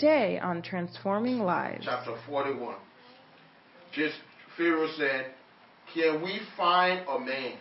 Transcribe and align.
Today 0.00 0.38
on 0.38 0.62
Transforming 0.62 1.40
Lives. 1.40 1.84
Chapter 1.84 2.16
41. 2.26 2.74
Just 3.92 4.14
Pharaoh 4.56 4.88
said, 4.96 5.26
Can 5.92 6.22
we 6.22 6.40
find 6.56 7.06
a 7.06 7.20
man 7.20 7.52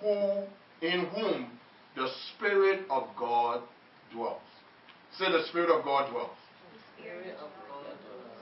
who 0.00 0.86
in 0.86 1.06
whom 1.06 1.50
the 1.96 2.06
Spirit 2.30 2.86
of 2.90 3.08
God 3.18 3.62
dwells? 4.12 4.40
Say 5.18 5.24
the 5.32 5.42
Spirit 5.48 5.68
of 5.68 5.84
God 5.84 6.12
dwells. 6.12 6.30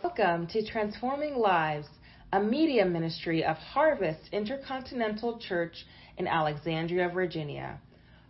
Welcome 0.02 0.46
to 0.48 0.62
Transforming 0.66 1.36
Lives, 1.36 1.88
a 2.34 2.42
media 2.42 2.84
ministry 2.84 3.46
of 3.46 3.56
Harvest 3.56 4.28
Intercontinental 4.30 5.38
Church 5.38 5.86
in 6.18 6.26
Alexandria, 6.26 7.08
Virginia. 7.08 7.80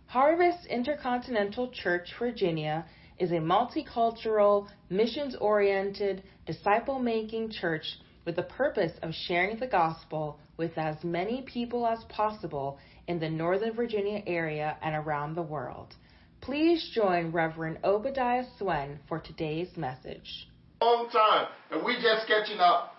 Harvest 0.05 0.65
Intercontinental 0.67 1.69
Church, 1.71 2.07
Virginia 2.17 2.85
is 3.19 3.31
a 3.31 3.35
multicultural, 3.35 4.67
missions 4.89 5.35
oriented, 5.39 6.23
disciple 6.45 6.99
making 6.99 7.51
church 7.51 7.97
with 8.25 8.35
the 8.35 8.43
purpose 8.43 8.91
of 9.01 9.13
sharing 9.13 9.57
the 9.57 9.67
gospel 9.67 10.39
with 10.57 10.77
as 10.77 11.03
many 11.03 11.43
people 11.43 11.87
as 11.87 12.03
possible 12.09 12.77
in 13.07 13.19
the 13.19 13.29
Northern 13.29 13.73
Virginia 13.73 14.21
area 14.27 14.77
and 14.81 14.95
around 14.95 15.35
the 15.35 15.41
world. 15.41 15.95
Please 16.41 16.91
join 16.93 17.31
Reverend 17.31 17.79
Obadiah 17.83 18.45
Swen 18.57 18.99
for 19.07 19.19
today's 19.19 19.75
message. 19.75 20.47
Long 20.81 21.09
time, 21.09 21.47
and 21.71 21.83
we 21.83 21.95
just 21.95 22.27
catching 22.27 22.59
up. 22.59 22.95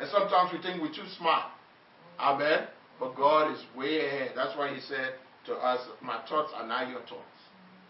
And 0.00 0.08
sometimes 0.10 0.50
we 0.52 0.62
think 0.62 0.80
we're 0.80 0.88
too 0.88 1.08
smart. 1.18 1.50
Amen. 2.18 2.66
But 2.98 3.16
God 3.16 3.52
is 3.52 3.62
way 3.76 4.06
ahead. 4.06 4.32
That's 4.34 4.56
why 4.56 4.72
He 4.74 4.80
said 4.80 5.14
to 5.46 5.54
us, 5.54 5.80
My 6.00 6.20
thoughts 6.28 6.52
are 6.54 6.66
not 6.66 6.88
your 6.88 7.00
thoughts. 7.00 7.38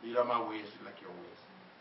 Neither 0.03 0.25
my 0.25 0.47
ways 0.49 0.67
like 0.85 1.01
your 1.01 1.11
ways. 1.11 1.32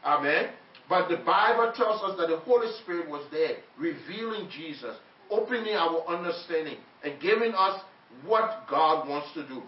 Amen. 0.03 0.49
But 0.89 1.09
the 1.09 1.17
Bible 1.17 1.71
tells 1.75 2.01
us 2.03 2.17
that 2.17 2.27
the 2.27 2.37
Holy 2.39 2.67
Spirit 2.83 3.09
was 3.09 3.25
there, 3.31 3.57
revealing 3.77 4.49
Jesus, 4.49 4.95
opening 5.29 5.73
our 5.73 6.05
understanding, 6.07 6.77
and 7.03 7.19
giving 7.21 7.53
us 7.53 7.81
what 8.25 8.67
God 8.69 9.07
wants 9.07 9.33
to 9.35 9.47
do. 9.47 9.61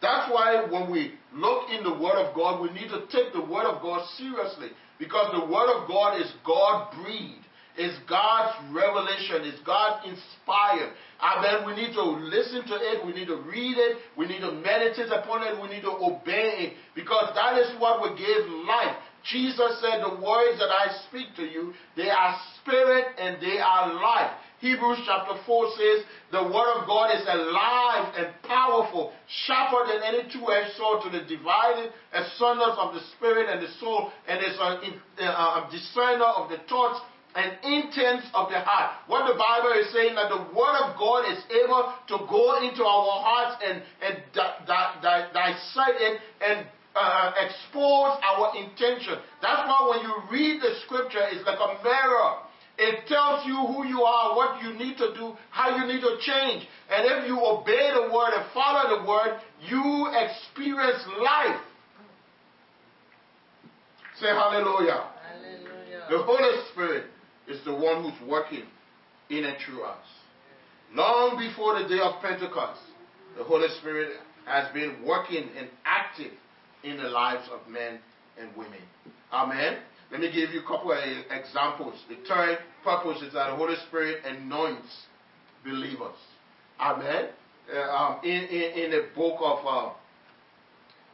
That's 0.00 0.30
why 0.30 0.66
when 0.70 0.90
we 0.90 1.14
look 1.32 1.70
in 1.70 1.82
the 1.82 1.92
Word 1.92 2.22
of 2.22 2.34
God, 2.34 2.62
we 2.62 2.70
need 2.70 2.88
to 2.88 3.06
take 3.10 3.32
the 3.32 3.40
Word 3.40 3.64
of 3.64 3.82
God 3.82 4.06
seriously. 4.16 4.68
Because 4.98 5.32
the 5.32 5.46
Word 5.46 5.70
of 5.74 5.88
God 5.88 6.20
is 6.20 6.32
God 6.44 6.92
breathed. 7.02 7.44
It's 7.76 7.96
God's 8.10 8.58
revelation. 8.74 9.46
It's 9.46 9.62
God 9.62 10.02
inspired. 10.02 10.92
Amen. 11.22 11.66
We 11.66 11.74
need 11.74 11.94
to 11.94 12.02
listen 12.02 12.66
to 12.66 12.74
it. 12.74 13.06
We 13.06 13.12
need 13.12 13.26
to 13.26 13.36
read 13.36 13.78
it. 13.78 13.98
We 14.16 14.26
need 14.26 14.40
to 14.40 14.50
meditate 14.50 15.10
upon 15.10 15.46
it. 15.46 15.60
We 15.62 15.68
need 15.68 15.82
to 15.82 15.94
obey 15.94 16.58
it. 16.58 16.72
Because 16.94 17.34
that 17.34 17.58
is 17.58 17.70
what 17.80 18.00
will 18.00 18.18
give 18.18 18.50
life. 18.66 18.98
Jesus 19.24 19.80
said, 19.80 20.02
The 20.02 20.20
words 20.22 20.58
that 20.58 20.70
I 20.70 20.94
speak 21.08 21.34
to 21.36 21.42
you, 21.42 21.72
they 21.96 22.10
are 22.10 22.38
spirit 22.60 23.06
and 23.18 23.40
they 23.40 23.58
are 23.58 23.94
life. 23.94 24.32
Hebrews 24.60 24.98
chapter 25.06 25.38
4 25.46 25.70
says, 25.78 26.04
The 26.32 26.42
word 26.42 26.82
of 26.82 26.86
God 26.86 27.14
is 27.14 27.22
alive 27.28 28.14
and 28.18 28.28
powerful, 28.42 29.12
sharper 29.46 29.86
than 29.86 30.02
any 30.02 30.22
two 30.32 30.50
edged 30.50 30.76
sword 30.76 31.02
to 31.04 31.10
the 31.10 31.24
dividing 31.24 31.90
asunder 32.12 32.74
of 32.74 32.94
the 32.94 33.00
spirit 33.16 33.48
and 33.48 33.62
the 33.62 33.70
soul, 33.78 34.10
and 34.26 34.40
is 34.42 34.58
a, 34.58 35.24
uh, 35.24 35.62
a 35.62 35.68
discerner 35.70 36.24
of 36.24 36.50
the 36.50 36.58
thoughts 36.68 37.00
and 37.36 37.54
intents 37.62 38.26
of 38.34 38.50
the 38.50 38.58
heart. 38.58 38.98
What 39.06 39.30
the 39.30 39.38
Bible 39.38 39.78
is 39.78 39.92
saying 39.92 40.16
that 40.16 40.28
the 40.28 40.42
Word 40.50 40.74
of 40.82 40.98
God 40.98 41.30
is 41.30 41.38
able 41.54 41.94
to 42.08 42.16
go 42.26 42.58
into 42.58 42.82
our 42.82 43.22
hearts 43.22 43.62
and, 43.62 43.82
and 44.02 44.18
di- 44.34 44.58
di- 44.66 44.94
di- 45.02 45.28
dissect 45.32 46.02
it 46.02 46.18
and 46.42 46.66
uh, 46.94 47.32
expose 47.38 48.18
our 48.22 48.56
intention. 48.56 49.18
That's 49.42 49.62
why 49.68 49.90
when 49.90 50.00
you 50.02 50.14
read 50.30 50.62
the 50.62 50.74
scripture, 50.84 51.24
it's 51.30 51.46
like 51.46 51.58
a 51.58 51.82
mirror. 51.82 52.48
It 52.78 53.08
tells 53.08 53.44
you 53.44 53.56
who 53.56 53.86
you 53.86 54.02
are, 54.02 54.36
what 54.36 54.62
you 54.62 54.72
need 54.74 54.96
to 54.98 55.12
do, 55.12 55.34
how 55.50 55.76
you 55.76 55.86
need 55.92 56.00
to 56.00 56.16
change. 56.20 56.66
And 56.90 57.06
if 57.06 57.26
you 57.26 57.38
obey 57.44 57.90
the 57.92 58.14
word 58.14 58.34
and 58.34 58.46
follow 58.54 58.96
the 58.96 59.08
word, 59.08 59.40
you 59.66 60.06
experience 60.14 61.02
life. 61.20 61.60
Say 64.20 64.28
hallelujah. 64.28 65.10
Hallelujah. 65.26 66.06
The 66.08 66.22
Holy 66.22 66.62
Spirit 66.72 67.06
is 67.48 67.64
the 67.64 67.74
one 67.74 68.02
who's 68.02 68.28
working 68.28 68.62
in 69.28 69.44
and 69.44 69.56
through 69.64 69.82
us. 69.82 70.04
Long 70.94 71.36
before 71.36 71.82
the 71.82 71.88
day 71.88 72.00
of 72.00 72.22
Pentecost, 72.22 72.80
the 73.36 73.44
Holy 73.44 73.68
Spirit 73.80 74.12
has 74.46 74.72
been 74.72 75.04
working 75.04 75.48
and 75.58 75.68
active 75.84 76.32
in 76.84 76.96
the 76.96 77.08
lives 77.08 77.48
of 77.52 77.70
men 77.70 77.98
and 78.38 78.54
women. 78.56 78.80
Amen. 79.32 79.78
Let 80.10 80.20
me 80.20 80.32
give 80.32 80.50
you 80.50 80.60
a 80.60 80.66
couple 80.66 80.92
of 80.92 80.98
examples. 81.30 81.94
The 82.08 82.16
third 82.26 82.58
purpose 82.82 83.22
is 83.22 83.34
that 83.34 83.50
the 83.50 83.56
Holy 83.56 83.76
Spirit 83.88 84.24
anoints 84.24 85.06
believers. 85.64 86.16
Amen. 86.80 87.28
Uh, 87.74 87.80
um, 87.80 88.20
in, 88.24 88.44
in, 88.44 88.84
in 88.84 88.90
the 88.90 89.08
book 89.14 89.38
of 89.40 89.66
uh, 89.66 89.92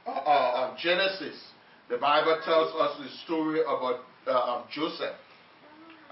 uh, 0.07 0.11
uh, 0.11 0.77
Genesis, 0.81 1.37
the 1.89 1.97
Bible 1.97 2.41
tells 2.45 2.73
us 2.75 2.99
the 2.99 3.09
story 3.25 3.63
about 3.63 4.01
uh, 4.27 4.63
Joseph. 4.71 5.17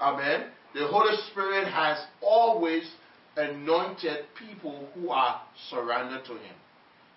Amen. 0.01 0.47
The 0.75 0.89
Holy 0.89 1.17
Spirit 1.31 1.69
has 1.69 1.99
always 2.21 2.91
anointed 3.37 4.25
people 4.39 4.89
who 4.95 5.11
are 5.11 5.41
surrendered 5.71 6.25
to 6.25 6.33
Him 6.33 6.55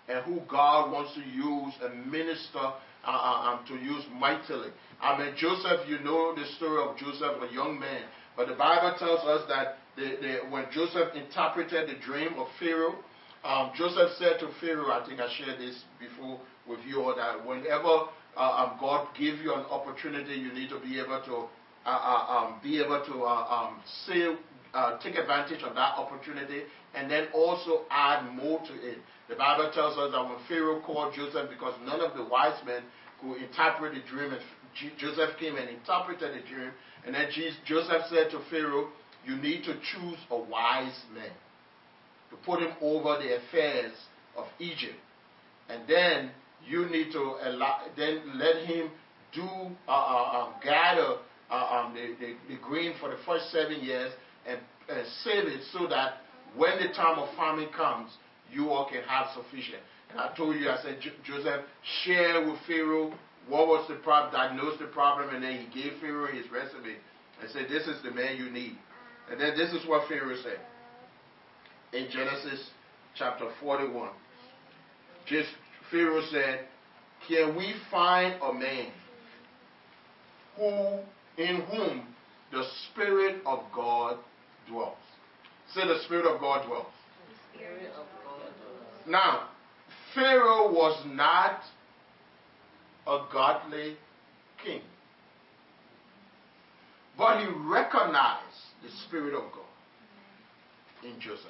and 0.08 0.24
who 0.24 0.40
God 0.48 0.92
wants 0.92 1.14
to 1.14 1.20
use 1.20 1.74
and 1.82 2.10
minister 2.10 2.72
uh, 3.04 3.58
um, 3.58 3.66
to 3.66 3.74
use 3.74 4.04
mightily. 4.12 4.70
I 5.00 5.18
mean, 5.18 5.34
Joseph, 5.36 5.88
you 5.88 5.98
know 6.00 6.34
the 6.34 6.46
story 6.56 6.82
of 6.82 6.96
Joseph, 6.96 7.42
a 7.42 7.52
young 7.52 7.78
man. 7.78 8.02
But 8.36 8.48
the 8.48 8.54
Bible 8.54 8.94
tells 8.98 9.20
us 9.20 9.48
that 9.48 9.78
the, 9.96 10.16
the, 10.20 10.50
when 10.50 10.64
Joseph 10.72 11.14
interpreted 11.14 11.88
the 11.88 11.98
dream 12.04 12.34
of 12.38 12.48
Pharaoh, 12.60 12.96
um, 13.44 13.70
Joseph 13.76 14.10
said 14.18 14.40
to 14.40 14.50
Pharaoh, 14.60 14.90
I 14.90 15.06
think 15.06 15.20
I 15.20 15.28
shared 15.38 15.58
this 15.60 15.84
before 15.98 16.40
with 16.66 16.80
you 16.86 17.00
all, 17.02 17.14
that 17.16 17.46
whenever 17.46 18.08
uh, 18.36 18.66
um, 18.66 18.76
God 18.80 19.08
gives 19.18 19.40
you 19.40 19.54
an 19.54 19.64
opportunity, 19.70 20.34
you 20.34 20.52
need 20.52 20.68
to 20.70 20.80
be 20.80 20.98
able 21.00 21.22
to 21.24 21.48
uh, 21.86 21.88
uh, 21.88 22.36
um, 22.36 22.60
be 22.62 22.82
able 22.82 23.04
to 23.06 23.22
uh, 23.22 23.46
um, 23.48 23.80
say, 24.06 24.34
uh, 24.76 24.98
take 24.98 25.16
advantage 25.16 25.62
of 25.62 25.74
that 25.74 25.96
opportunity 25.96 26.64
and 26.94 27.10
then 27.10 27.28
also 27.32 27.84
add 27.90 28.30
more 28.34 28.60
to 28.60 28.74
it. 28.74 28.98
The 29.28 29.34
Bible 29.34 29.70
tells 29.72 29.96
us 29.96 30.12
that 30.12 30.22
when 30.22 30.36
Pharaoh 30.46 30.80
called 30.82 31.14
Joseph, 31.14 31.48
because 31.48 31.74
none 31.84 32.00
of 32.00 32.14
the 32.14 32.24
wise 32.24 32.60
men 32.66 32.82
could 33.20 33.42
interpret 33.42 33.94
the 33.94 34.00
dream, 34.08 34.32
and 34.32 34.40
Joseph 34.98 35.38
came 35.40 35.56
and 35.56 35.68
interpreted 35.70 36.36
the 36.36 36.46
dream, 36.46 36.70
and 37.06 37.14
then 37.14 37.26
Joseph 37.64 38.02
said 38.10 38.30
to 38.30 38.40
Pharaoh, 38.50 38.88
You 39.24 39.36
need 39.36 39.64
to 39.64 39.74
choose 39.74 40.18
a 40.30 40.36
wise 40.36 41.00
man 41.14 41.32
to 42.30 42.36
put 42.44 42.60
him 42.60 42.72
over 42.82 43.18
the 43.18 43.38
affairs 43.38 43.92
of 44.36 44.44
Egypt. 44.58 44.98
And 45.70 45.82
then 45.88 46.30
you 46.68 46.86
need 46.86 47.12
to 47.12 47.36
allow, 47.42 47.80
then 47.96 48.20
let 48.38 48.66
him 48.66 48.90
do 49.34 49.48
uh, 49.88 49.90
uh, 49.90 50.48
gather 50.62 51.16
um, 51.50 51.94
the, 51.94 52.14
the, 52.20 52.34
the 52.48 52.60
grain 52.60 52.92
for 53.00 53.08
the 53.08 53.16
first 53.24 53.50
seven 53.50 53.80
years 53.80 54.12
and, 54.46 54.58
and 54.88 55.06
save 55.24 55.46
it 55.46 55.60
so 55.72 55.86
that 55.88 56.18
when 56.56 56.78
the 56.78 56.92
time 56.94 57.18
of 57.18 57.28
famine 57.36 57.68
comes, 57.76 58.10
you 58.50 58.70
all 58.70 58.88
can 58.88 59.02
have 59.02 59.26
sufficient. 59.34 59.82
And 60.10 60.20
I 60.20 60.34
told 60.36 60.56
you, 60.56 60.68
I 60.70 60.80
said, 60.82 60.98
Joseph, 61.24 61.62
share 62.04 62.46
with 62.46 62.58
Pharaoh 62.66 63.12
what 63.48 63.66
was 63.66 63.86
the 63.88 63.96
problem, 63.96 64.32
diagnose 64.32 64.78
the 64.78 64.86
problem, 64.86 65.34
and 65.34 65.42
then 65.42 65.66
he 65.66 65.82
gave 65.82 66.00
Pharaoh 66.00 66.32
his 66.32 66.50
recipe 66.50 66.96
and 67.40 67.50
said, 67.50 67.66
This 67.68 67.86
is 67.86 68.02
the 68.02 68.10
man 68.10 68.36
you 68.36 68.50
need. 68.50 68.78
And 69.30 69.40
then 69.40 69.56
this 69.56 69.72
is 69.72 69.86
what 69.88 70.08
Pharaoh 70.08 70.36
said 70.42 70.60
in 71.92 72.08
Genesis 72.10 72.70
chapter 73.16 73.50
41. 73.60 74.10
Just 75.26 75.48
Pharaoh 75.90 76.22
said, 76.30 76.66
Can 77.28 77.56
we 77.56 77.74
find 77.90 78.40
a 78.42 78.52
man 78.52 78.86
who 80.56 81.42
in 81.42 81.62
whom 81.62 82.06
the 82.52 82.64
Spirit 82.90 83.42
of 83.44 83.60
God 83.74 84.18
dwells? 84.68 84.96
Say 85.74 85.86
the 85.86 86.00
Spirit 86.04 86.26
of 86.26 86.40
God 86.40 86.66
dwells. 86.66 86.86
Spirit 87.54 87.90
of 87.90 88.06
God. 88.24 88.38
dwells. 88.38 89.06
Now, 89.06 89.48
Pharaoh 90.14 90.72
was 90.72 91.02
not 91.06 91.60
a 93.06 93.26
godly 93.32 93.96
king. 94.64 94.80
But 97.18 97.40
he 97.40 97.46
recognized 97.46 98.42
the 98.82 98.90
Spirit 99.06 99.34
of 99.34 99.44
God 99.52 101.06
in 101.06 101.20
Joseph. 101.20 101.46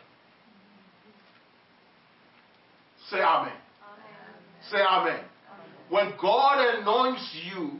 Say 3.11 3.19
amen. 3.19 3.53
Amen. 3.53 4.71
Say 4.71 4.79
amen. 4.79 5.21
When 5.89 6.13
God 6.21 6.81
anoints 6.81 7.37
you, 7.45 7.73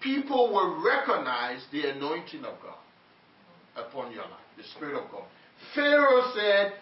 people 0.00 0.52
will 0.52 0.82
recognize 0.84 1.64
the 1.72 1.90
anointing 1.90 2.40
of 2.40 2.60
God 2.62 2.76
upon 3.76 4.12
your 4.12 4.24
life, 4.24 4.48
the 4.56 4.64
Spirit 4.76 5.02
of 5.02 5.10
God. 5.10 5.24
Pharaoh 5.74 6.32
said, 6.34 6.72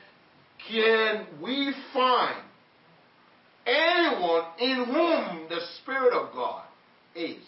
Can 0.68 1.26
we 1.42 1.74
find 1.92 2.42
anyone 3.66 4.44
in 4.60 4.84
whom 4.84 5.48
the 5.48 5.60
Spirit 5.80 6.12
of 6.12 6.32
God 6.32 6.64
is? 7.14 7.44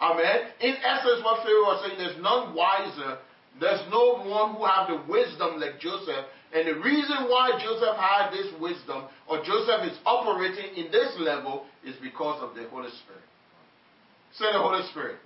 Amen. 0.00 0.52
In 0.60 0.74
essence, 0.76 1.24
what 1.24 1.42
Pharaoh 1.42 1.74
was 1.74 1.84
saying, 1.84 1.98
there's 1.98 2.22
none 2.22 2.54
wiser. 2.54 3.18
There's 3.60 3.82
no 3.90 4.22
one 4.22 4.54
who 4.54 4.64
have 4.64 4.86
the 4.86 5.02
wisdom 5.10 5.58
like 5.58 5.80
Joseph. 5.80 6.26
And 6.54 6.66
the 6.66 6.80
reason 6.80 7.28
why 7.28 7.58
Joseph 7.60 7.96
had 7.96 8.30
this 8.30 8.46
wisdom, 8.60 9.04
or 9.26 9.42
Joseph 9.42 9.90
is 9.90 9.98
operating 10.06 10.76
in 10.76 10.92
this 10.92 11.12
level, 11.18 11.66
is 11.84 11.94
because 12.00 12.40
of 12.40 12.54
the 12.54 12.68
Holy 12.70 12.88
Spirit. 12.88 13.26
Say 14.38 14.52
the 14.52 14.58
Holy 14.58 14.86
Spirit. 14.90 15.16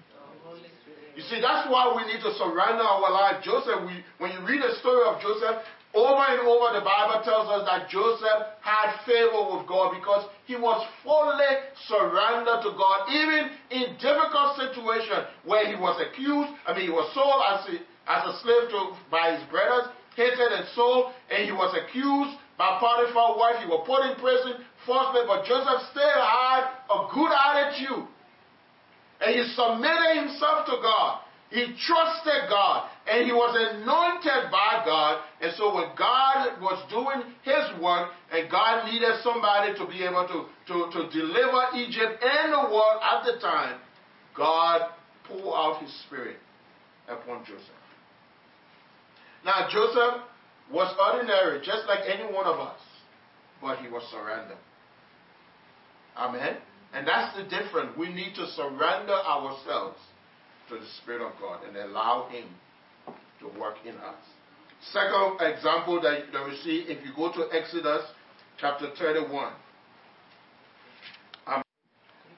See, 1.33 1.41
that's 1.41 1.65
why 1.73 1.89
we 1.97 2.05
need 2.13 2.21
to 2.21 2.33
surrender 2.37 2.85
our 2.85 3.09
life. 3.09 3.41
Joseph, 3.41 3.89
we, 3.89 4.05
when 4.21 4.37
you 4.37 4.45
read 4.45 4.61
the 4.61 4.77
story 4.85 5.01
of 5.09 5.17
Joseph, 5.25 5.65
over 5.97 6.21
and 6.29 6.45
over 6.45 6.77
the 6.77 6.85
Bible 6.85 7.25
tells 7.25 7.49
us 7.49 7.65
that 7.65 7.89
Joseph 7.89 8.53
had 8.61 8.93
favor 9.09 9.41
with 9.49 9.65
God 9.65 9.97
because 9.97 10.29
he 10.45 10.61
was 10.61 10.85
fully 11.01 11.53
surrendered 11.89 12.61
to 12.69 12.77
God, 12.77 13.09
even 13.17 13.49
in 13.73 13.97
difficult 13.97 14.61
situations 14.61 15.25
where 15.49 15.65
he 15.65 15.73
was 15.73 15.97
accused. 16.05 16.53
I 16.69 16.77
mean, 16.77 16.93
he 16.93 16.93
was 16.93 17.09
sold 17.17 17.41
as 17.49 17.65
a, 17.73 17.81
as 18.13 18.23
a 18.29 18.33
slave 18.45 18.69
to 18.77 18.93
by 19.09 19.33
his 19.33 19.45
brothers, 19.49 19.89
hated 20.13 20.53
and 20.53 20.69
sold, 20.77 21.17
and 21.33 21.49
he 21.49 21.53
was 21.57 21.73
accused 21.73 22.37
by 22.61 22.77
Potiphar's 22.77 23.41
wife. 23.41 23.57
He 23.65 23.73
was 23.73 23.89
put 23.89 24.05
in 24.05 24.21
prison 24.21 24.61
falsely, 24.85 25.25
but 25.25 25.49
Joseph 25.49 25.81
still 25.97 26.21
had 26.29 26.77
a 26.93 27.09
good 27.09 27.33
attitude. 27.33 28.05
And 29.23 29.35
he 29.37 29.43
submitted 29.55 30.27
himself 30.27 30.67
to 30.67 30.77
God. 30.83 31.21
He 31.51 31.67
trusted 31.87 32.49
God 32.49 32.89
and 33.07 33.27
he 33.27 33.33
was 33.33 33.53
anointed 33.55 34.51
by 34.51 34.83
God. 34.87 35.23
And 35.41 35.53
so 35.57 35.75
when 35.75 35.95
God 35.97 36.61
was 36.61 36.81
doing 36.89 37.29
his 37.45 37.83
work 37.83 38.11
and 38.33 38.51
God 38.51 38.91
needed 38.91 39.21
somebody 39.23 39.77
to 39.79 39.87
be 39.87 40.03
able 40.03 40.27
to, 40.27 40.73
to, 40.73 40.91
to 40.91 41.11
deliver 41.13 41.77
Egypt 41.77 42.25
and 42.25 42.53
the 42.53 42.73
world 42.73 43.03
at 43.05 43.25
the 43.27 43.39
time, 43.39 43.79
God 44.35 44.91
poured 45.29 45.55
out 45.55 45.83
his 45.83 45.93
spirit 46.07 46.39
upon 47.07 47.45
Joseph. 47.45 47.69
Now 49.45 49.69
Joseph 49.71 50.23
was 50.73 50.95
ordinary, 50.99 51.61
just 51.61 51.87
like 51.87 52.01
any 52.09 52.33
one 52.33 52.47
of 52.47 52.59
us, 52.59 52.81
but 53.61 53.79
he 53.79 53.89
was 53.89 54.03
surrendered. 54.11 54.57
Amen. 56.17 56.57
And 56.95 57.07
that's 57.07 57.37
the 57.37 57.45
difference. 57.45 57.97
We 57.97 58.13
need 58.13 58.35
to 58.35 58.47
surrender 58.49 59.15
ourselves 59.15 59.99
to 60.69 60.75
the 60.75 60.87
Spirit 61.03 61.23
of 61.23 61.33
God 61.41 61.61
and 61.67 61.77
allow 61.77 62.29
Him 62.29 62.45
to 63.41 63.59
work 63.59 63.77
in 63.85 63.95
us. 63.97 64.17
Second 64.93 65.39
example 65.41 66.01
that, 66.03 66.33
that 66.33 66.45
we 66.45 66.57
see 66.65 66.85
if 66.89 67.05
you 67.05 67.13
go 67.15 67.33
to 67.33 67.49
Exodus 67.57 68.03
chapter 68.59 68.91
31. 68.99 69.53
Um, 71.47 71.63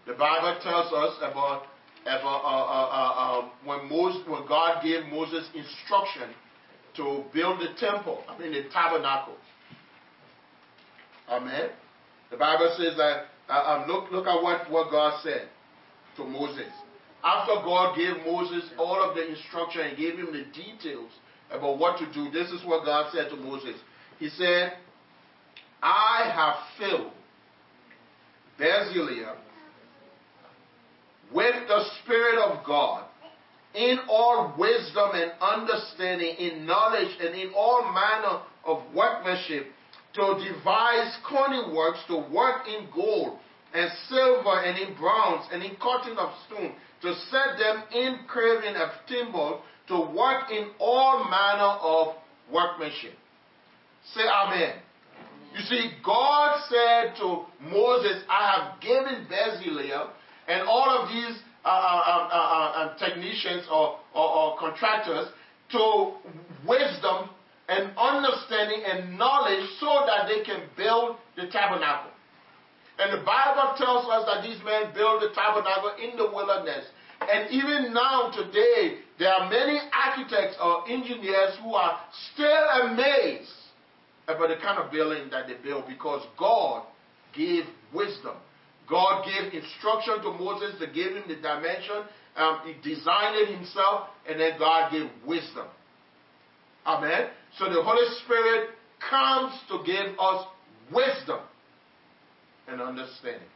the 0.06 0.12
Bible 0.12 0.58
tells 0.62 0.92
us 0.92 1.16
about, 1.22 1.64
about 2.02 2.44
uh, 2.44 2.48
uh, 2.48 2.88
uh, 2.92 3.40
um, 3.40 3.50
when, 3.64 3.88
Moses, 3.88 4.22
when 4.28 4.46
God 4.46 4.82
gave 4.82 5.06
Moses 5.06 5.48
instruction 5.54 6.30
to 6.96 7.24
build 7.32 7.60
the 7.60 7.74
temple, 7.80 8.22
I 8.28 8.38
mean 8.38 8.52
the 8.52 8.64
tabernacle. 8.72 9.36
Amen. 11.28 11.70
The 12.30 12.36
Bible 12.36 12.74
says 12.78 12.96
that, 12.98 13.26
uh, 13.48 13.52
um, 13.52 13.88
look, 13.88 14.10
look 14.10 14.26
at 14.26 14.42
what, 14.42 14.70
what 14.70 14.90
God 14.90 15.20
said 15.22 15.48
to 16.16 16.24
Moses. 16.24 16.70
After 17.22 17.54
God 17.64 17.96
gave 17.96 18.24
Moses 18.26 18.70
all 18.78 19.02
of 19.02 19.16
the 19.16 19.28
instruction 19.28 19.80
and 19.82 19.96
gave 19.96 20.18
him 20.18 20.26
the 20.26 20.44
details 20.52 21.10
about 21.50 21.78
what 21.78 21.98
to 21.98 22.12
do, 22.12 22.30
this 22.30 22.50
is 22.50 22.64
what 22.66 22.84
God 22.84 23.10
said 23.14 23.30
to 23.30 23.36
Moses. 23.36 23.76
He 24.18 24.28
said, 24.28 24.74
I 25.82 26.30
have 26.34 26.56
filled 26.78 27.12
Bezalel 28.58 29.36
with 31.32 31.54
the 31.66 31.84
Spirit 32.02 32.38
of 32.38 32.64
God 32.64 33.06
in 33.74 33.98
all 34.08 34.54
wisdom 34.56 35.10
and 35.14 35.32
understanding, 35.40 36.36
in 36.38 36.64
knowledge, 36.64 37.10
and 37.20 37.34
in 37.34 37.52
all 37.56 37.82
manner 37.92 38.42
of 38.64 38.82
workmanship, 38.94 39.66
to 40.14 40.40
devise 40.44 41.16
cunning 41.28 41.74
works, 41.74 41.98
to 42.08 42.16
work 42.32 42.66
in 42.68 42.88
gold 42.94 43.38
and 43.74 43.90
silver 44.08 44.62
and 44.62 44.78
in 44.78 44.96
bronze 44.96 45.46
and 45.52 45.62
in 45.62 45.76
cutting 45.76 46.16
of 46.16 46.30
stone, 46.46 46.72
to 47.02 47.14
set 47.30 47.58
them 47.58 47.82
in 47.92 48.20
carving 48.32 48.76
of 48.76 48.90
timber, 49.08 49.58
to 49.88 50.00
work 50.16 50.50
in 50.50 50.70
all 50.78 51.24
manner 51.28 51.78
of 51.82 52.14
workmanship. 52.52 53.14
Say 54.14 54.22
amen. 54.22 54.76
You 55.54 55.60
see, 55.64 55.90
God 56.04 56.58
said 56.68 57.16
to 57.18 57.44
Moses, 57.60 58.22
I 58.28 58.56
have 58.56 58.80
given 58.80 59.26
Bezalel 59.30 60.10
and 60.48 60.66
all 60.68 60.90
of 60.90 61.08
these 61.08 61.38
uh, 61.64 61.68
uh, 61.68 62.28
uh, 62.34 62.98
technicians 62.98 63.66
or, 63.70 63.98
or, 64.14 64.28
or 64.28 64.58
contractors 64.58 65.28
to 65.72 66.14
wisdom 66.66 67.30
and 67.68 67.96
understanding 67.96 68.82
and 68.84 69.18
knowledge 69.18 69.68
so 69.80 70.04
that 70.06 70.28
they 70.28 70.44
can 70.44 70.68
build 70.76 71.16
the 71.36 71.46
tabernacle. 71.48 72.10
And 72.98 73.12
the 73.12 73.24
Bible 73.24 73.74
tells 73.76 74.06
us 74.06 74.26
that 74.26 74.42
these 74.44 74.62
men 74.64 74.94
built 74.94 75.20
the 75.20 75.34
tabernacle 75.34 75.92
in 75.98 76.16
the 76.16 76.30
wilderness. 76.30 76.86
And 77.20 77.50
even 77.50 77.92
now, 77.92 78.30
today, 78.30 78.98
there 79.18 79.32
are 79.32 79.50
many 79.50 79.80
architects 79.92 80.56
or 80.62 80.88
engineers 80.88 81.56
who 81.62 81.74
are 81.74 81.98
still 82.32 82.68
amazed 82.82 83.50
about 84.28 84.48
the 84.48 84.56
kind 84.56 84.78
of 84.78 84.92
building 84.92 85.30
that 85.30 85.48
they 85.48 85.54
built 85.62 85.86
because 85.88 86.24
God 86.38 86.84
gave 87.34 87.64
wisdom. 87.92 88.36
God 88.88 89.24
gave 89.24 89.54
instruction 89.54 90.22
to 90.22 90.32
Moses 90.32 90.78
to 90.80 90.86
give 90.86 91.16
him 91.16 91.24
the 91.26 91.36
dimension. 91.36 92.04
Um, 92.36 92.60
he 92.64 92.74
designed 92.88 93.36
it 93.36 93.56
himself, 93.56 94.08
and 94.28 94.38
then 94.38 94.58
God 94.58 94.92
gave 94.92 95.08
wisdom. 95.26 95.66
Amen. 96.86 97.28
So 97.58 97.66
the 97.66 97.82
Holy 97.82 98.06
Spirit 98.24 98.70
comes 99.10 99.54
to 99.68 99.82
give 99.86 100.18
us 100.18 100.46
wisdom 100.92 101.40
and 102.68 102.80
understanding. 102.80 103.48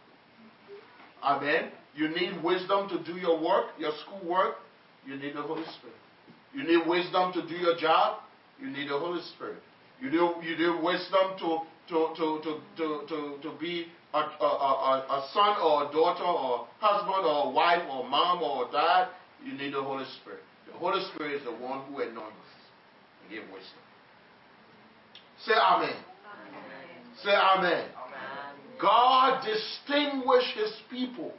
Amen. 1.23 1.71
You 1.97 2.09
need 2.09 2.43
wisdom 2.45 2.89
to 2.91 3.03
do 3.03 3.19
your 3.19 3.43
work, 3.43 3.67
your 3.79 3.93
school 4.05 4.29
work. 4.29 4.57
You 5.07 5.17
need 5.17 5.35
the 5.35 5.43
Holy 5.43 5.65
Spirit. 5.65 5.97
You 6.55 6.63
need 6.63 6.87
wisdom 6.87 7.33
to 7.33 7.47
do 7.47 7.55
your 7.55 7.77
job. 7.77 8.21
You 8.61 8.69
need 8.69 8.89
the 8.89 8.99
Holy 8.99 9.23
Spirit. 9.35 9.59
You 10.01 10.11
need, 10.11 10.21
you 10.43 10.57
need 10.57 10.83
wisdom 10.83 11.37
to, 11.39 11.59
to, 11.89 12.15
to, 12.17 12.41
to, 12.43 12.61
to, 12.77 13.07
to, 13.09 13.39
to 13.43 13.59
be 13.59 13.87
a, 14.15 14.19
a, 14.19 14.21
a, 14.21 15.07
a 15.11 15.29
son 15.33 15.57
or 15.61 15.89
a 15.89 15.93
daughter 15.93 16.25
or 16.25 16.69
husband 16.79 17.27
or 17.27 17.53
wife 17.53 17.83
or 17.91 18.09
mom 18.09 18.43
or 18.43 18.71
dad. 18.71 19.09
You 19.45 19.55
need 19.55 19.75
the 19.75 19.83
Holy 19.83 20.05
Spirit. 20.21 20.41
The 20.71 20.79
Holy 20.79 21.03
Spirit 21.13 21.35
is 21.35 21.45
the 21.45 21.53
one 21.53 21.85
who 21.87 22.01
anoints 22.01 22.37
and 23.23 23.31
gives 23.31 23.47
wisdom. 23.53 23.88
Say 25.45 25.53
amen. 25.53 25.91
Amen. 25.91 26.03
Say 27.23 27.31
amen. 27.31 27.89
God 28.81 29.45
distinguished 29.45 30.57
his 30.57 30.73
people 30.91 31.33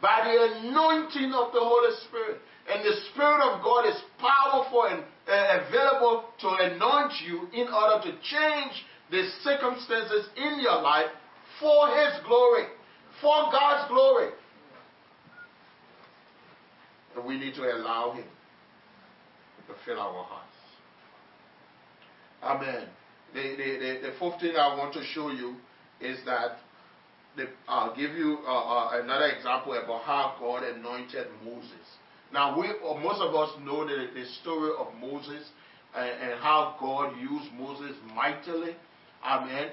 by 0.00 0.20
the 0.24 0.68
anointing 0.68 1.32
of 1.32 1.52
the 1.52 1.60
Holy 1.60 1.96
Spirit. 2.08 2.38
And 2.70 2.84
the 2.84 2.94
Spirit 3.10 3.40
of 3.40 3.62
God 3.62 3.88
is 3.88 4.00
powerful 4.18 4.84
and 4.84 5.02
uh, 5.26 5.66
available 5.66 6.24
to 6.40 6.48
anoint 6.48 7.12
you 7.26 7.48
in 7.52 7.68
order 7.68 8.04
to 8.04 8.12
change 8.22 8.84
the 9.10 9.28
circumstances 9.42 10.28
in 10.36 10.60
your 10.60 10.80
life 10.80 11.10
for 11.60 11.88
His 11.88 12.24
glory, 12.26 12.64
for 13.20 13.50
God's 13.50 13.88
glory. 13.88 14.30
And 17.16 17.24
we 17.24 17.38
need 17.38 17.54
to 17.54 17.62
allow 17.62 18.12
Him 18.12 18.24
to 19.66 19.74
fill 19.84 20.00
our 20.00 20.24
hearts. 20.24 20.48
Amen. 22.42 22.88
The, 23.34 23.40
the, 23.40 23.78
the, 23.78 24.08
the 24.08 24.14
fourth 24.18 24.40
thing 24.40 24.56
I 24.56 24.76
want 24.76 24.92
to 24.94 25.04
show 25.14 25.30
you 25.30 25.56
is 26.00 26.18
that 26.26 26.58
the, 27.36 27.46
I'll 27.66 27.96
give 27.96 28.12
you 28.12 28.38
uh, 28.46 28.50
uh, 28.50 29.02
another 29.02 29.26
example 29.26 29.72
about 29.72 30.02
how 30.02 30.36
God 30.38 30.64
anointed 30.64 31.28
Moses. 31.44 31.86
Now, 32.32 32.58
we 32.58 32.68
uh, 32.68 32.94
most 33.00 33.20
of 33.20 33.34
us 33.34 33.50
know 33.62 33.86
the, 33.86 34.08
the 34.14 34.26
story 34.42 34.72
of 34.78 34.88
Moses 35.00 35.48
and, 35.96 36.30
and, 36.30 36.40
how 36.40 36.76
God 36.80 37.14
used 37.18 37.52
Moses 37.54 37.96
mightily. 38.14 38.76
Amen. 39.24 39.70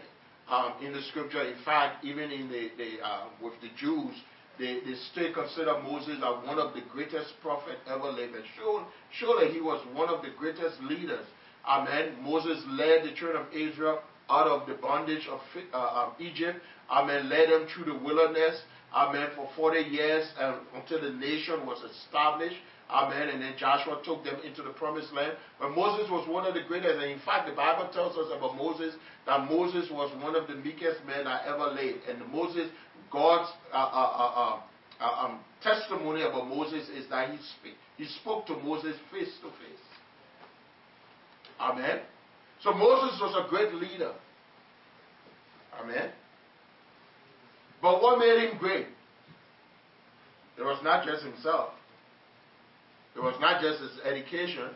Um, 0.50 0.74
in 0.82 0.94
the 0.94 1.01
scripture, 1.10 1.44
in 1.44 1.62
fact, 1.63 2.04
even 2.04 2.32
in 2.32 2.50
the, 2.50 2.70
the 2.78 3.06
uh, 3.06 3.25
with 3.42 3.54
the 3.62 3.70
Jews, 3.78 4.16
they, 4.58 4.80
they 4.86 4.96
still 5.12 5.34
consider 5.34 5.82
Moses 5.82 6.18
as 6.18 6.46
one 6.46 6.60
of 6.60 6.74
the 6.74 6.82
greatest 6.92 7.34
prophets 7.42 7.80
ever 7.88 8.12
lived. 8.12 8.36
Surely, 8.58 8.86
surely 9.12 9.54
he 9.54 9.62
was 9.62 9.86
one 9.94 10.10
of 10.10 10.22
the 10.22 10.32
greatest 10.38 10.82
leaders. 10.82 11.25
Amen. 11.68 12.16
Moses 12.24 12.63
led 12.70 13.04
the 13.04 13.13
children 13.16 13.46
of 13.46 13.54
Israel 13.54 14.01
out 14.30 14.48
of 14.48 14.68
the 14.68 14.75
bondage 14.75 15.28
of 15.30 15.39
uh, 15.74 16.12
Egypt. 16.20 16.60
Amen. 16.89 17.30
Led 17.30 17.50
them 17.50 17.68
through 17.74 17.94
the 17.94 18.00
wilderness. 18.00 18.62
Amen. 18.94 19.30
For 19.36 19.50
40 19.56 19.80
years 19.82 20.28
um, 20.39 20.62
until 20.75 21.01
the 21.01 21.12
nation 21.18 21.66
was 21.66 21.84
established. 21.84 22.58
Amen. 22.89 23.30
And 23.30 23.42
then 23.42 23.54
Joshua 23.58 24.01
took 24.04 24.24
them 24.24 24.39
into 24.44 24.63
the 24.63 24.72
promised 24.72 25.13
land. 25.13 25.34
But 25.60 25.72
Moses 25.72 26.10
was 26.10 26.28
one 26.28 26.46
of 26.46 26.56
the 26.56 26.63
greatest. 26.68 26.96
And 26.96 27.12
in 27.12 27.20
fact, 27.20 27.48
the 27.48 27.56
Bible 27.56 27.89
tells 27.94 28.18
us 28.18 28.32
about 28.36 28.56
Moses 28.56 28.96
that 29.28 29.48
Moses 29.48 29.89
was 29.92 30.12
one 30.24 30.36
of 30.36 30.48
the 30.48 30.56
meekest 30.56 31.06
men 31.06 31.28
I 31.28 31.46
ever 31.46 31.74
laid. 31.75 32.01
And 32.10 32.25
Moses, 32.32 32.70
God's 33.12 33.51
uh, 33.72 33.78
uh, 33.78 33.80
uh, 33.80 34.60
uh, 35.00 35.25
um, 35.25 35.39
testimony 35.62 36.24
about 36.24 36.48
Moses 36.48 36.89
is 36.89 37.08
that 37.10 37.30
he, 37.30 37.38
speak, 37.60 37.74
he 37.98 38.06
spoke 38.06 38.48
to 38.48 38.58
Moses 38.58 38.96
face 39.12 39.34
to 39.42 39.50
face. 39.50 39.86
Amen. 41.60 42.00
So 42.62 42.74
Moses 42.74 43.20
was 43.22 43.46
a 43.46 43.50
great 43.50 43.74
leader. 43.74 44.13
Amen. 45.80 46.12
But 47.82 48.01
what 48.01 48.20
made 48.20 48.50
him 48.50 48.58
great? 48.58 48.88
It 50.58 50.63
was 50.63 50.80
not 50.84 51.06
just 51.06 51.24
himself. 51.24 51.70
It 53.16 53.22
was 53.22 53.36
not 53.39 53.62
just 53.62 53.82
his 53.82 53.92
education, 54.06 54.70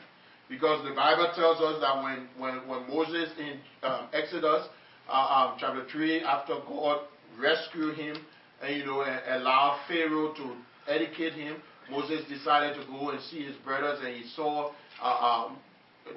because 0.50 0.84
the 0.88 0.96
Bible 0.96 1.32
tells 1.36 1.62
us 1.62 1.82
that 1.82 2.04
when, 2.04 2.28
when, 2.38 2.68
when 2.68 2.88
Moses 2.90 3.30
in 3.38 3.60
um, 3.84 4.08
Exodus 4.14 4.68
uh, 5.10 5.52
um, 5.52 5.58
chapter 5.60 5.86
3, 5.92 6.22
after 6.24 6.56
God 6.68 7.02
rescued 7.40 7.96
him 7.96 8.18
and 8.62 8.76
you 8.76 8.86
know 8.86 9.02
and 9.02 9.42
allowed 9.42 9.80
Pharaoh 9.88 10.34
to 10.34 10.56
educate 10.88 11.34
him, 11.34 11.58
Moses 11.90 12.24
decided 12.30 12.80
to 12.80 12.88
go 12.88 13.10
and 13.10 13.22
see 13.22 13.46
his 13.46 13.56
brothers, 13.58 14.00
and 14.04 14.16
he 14.16 14.28
saw 14.36 14.72
uh, 15.02 15.06
um, 15.06 15.58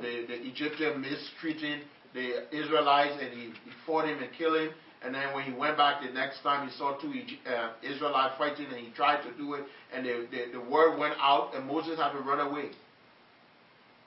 the, 0.00 0.26
the 0.26 0.46
Egyptian 0.46 1.00
mistreating 1.00 1.80
the 2.14 2.54
Israelites, 2.56 3.14
and 3.20 3.32
he, 3.32 3.46
he 3.46 3.70
fought 3.86 4.06
him 4.06 4.22
and 4.22 4.32
killed 4.36 4.56
him. 4.56 4.70
And 5.02 5.14
then 5.14 5.34
when 5.34 5.44
he 5.44 5.52
went 5.52 5.76
back 5.76 6.02
the 6.02 6.12
next 6.12 6.42
time, 6.42 6.68
he 6.68 6.76
saw 6.76 6.96
two 6.98 7.12
uh, 7.46 7.72
Israelites 7.82 8.34
fighting, 8.38 8.66
and 8.66 8.76
he 8.76 8.90
tried 8.92 9.22
to 9.22 9.36
do 9.36 9.54
it, 9.54 9.64
and 9.94 10.04
the, 10.04 10.26
the, 10.30 10.58
the 10.58 10.70
word 10.70 10.98
went 10.98 11.14
out, 11.20 11.54
and 11.54 11.66
Moses 11.66 11.98
had 11.98 12.12
to 12.12 12.18
run 12.20 12.40
away. 12.40 12.70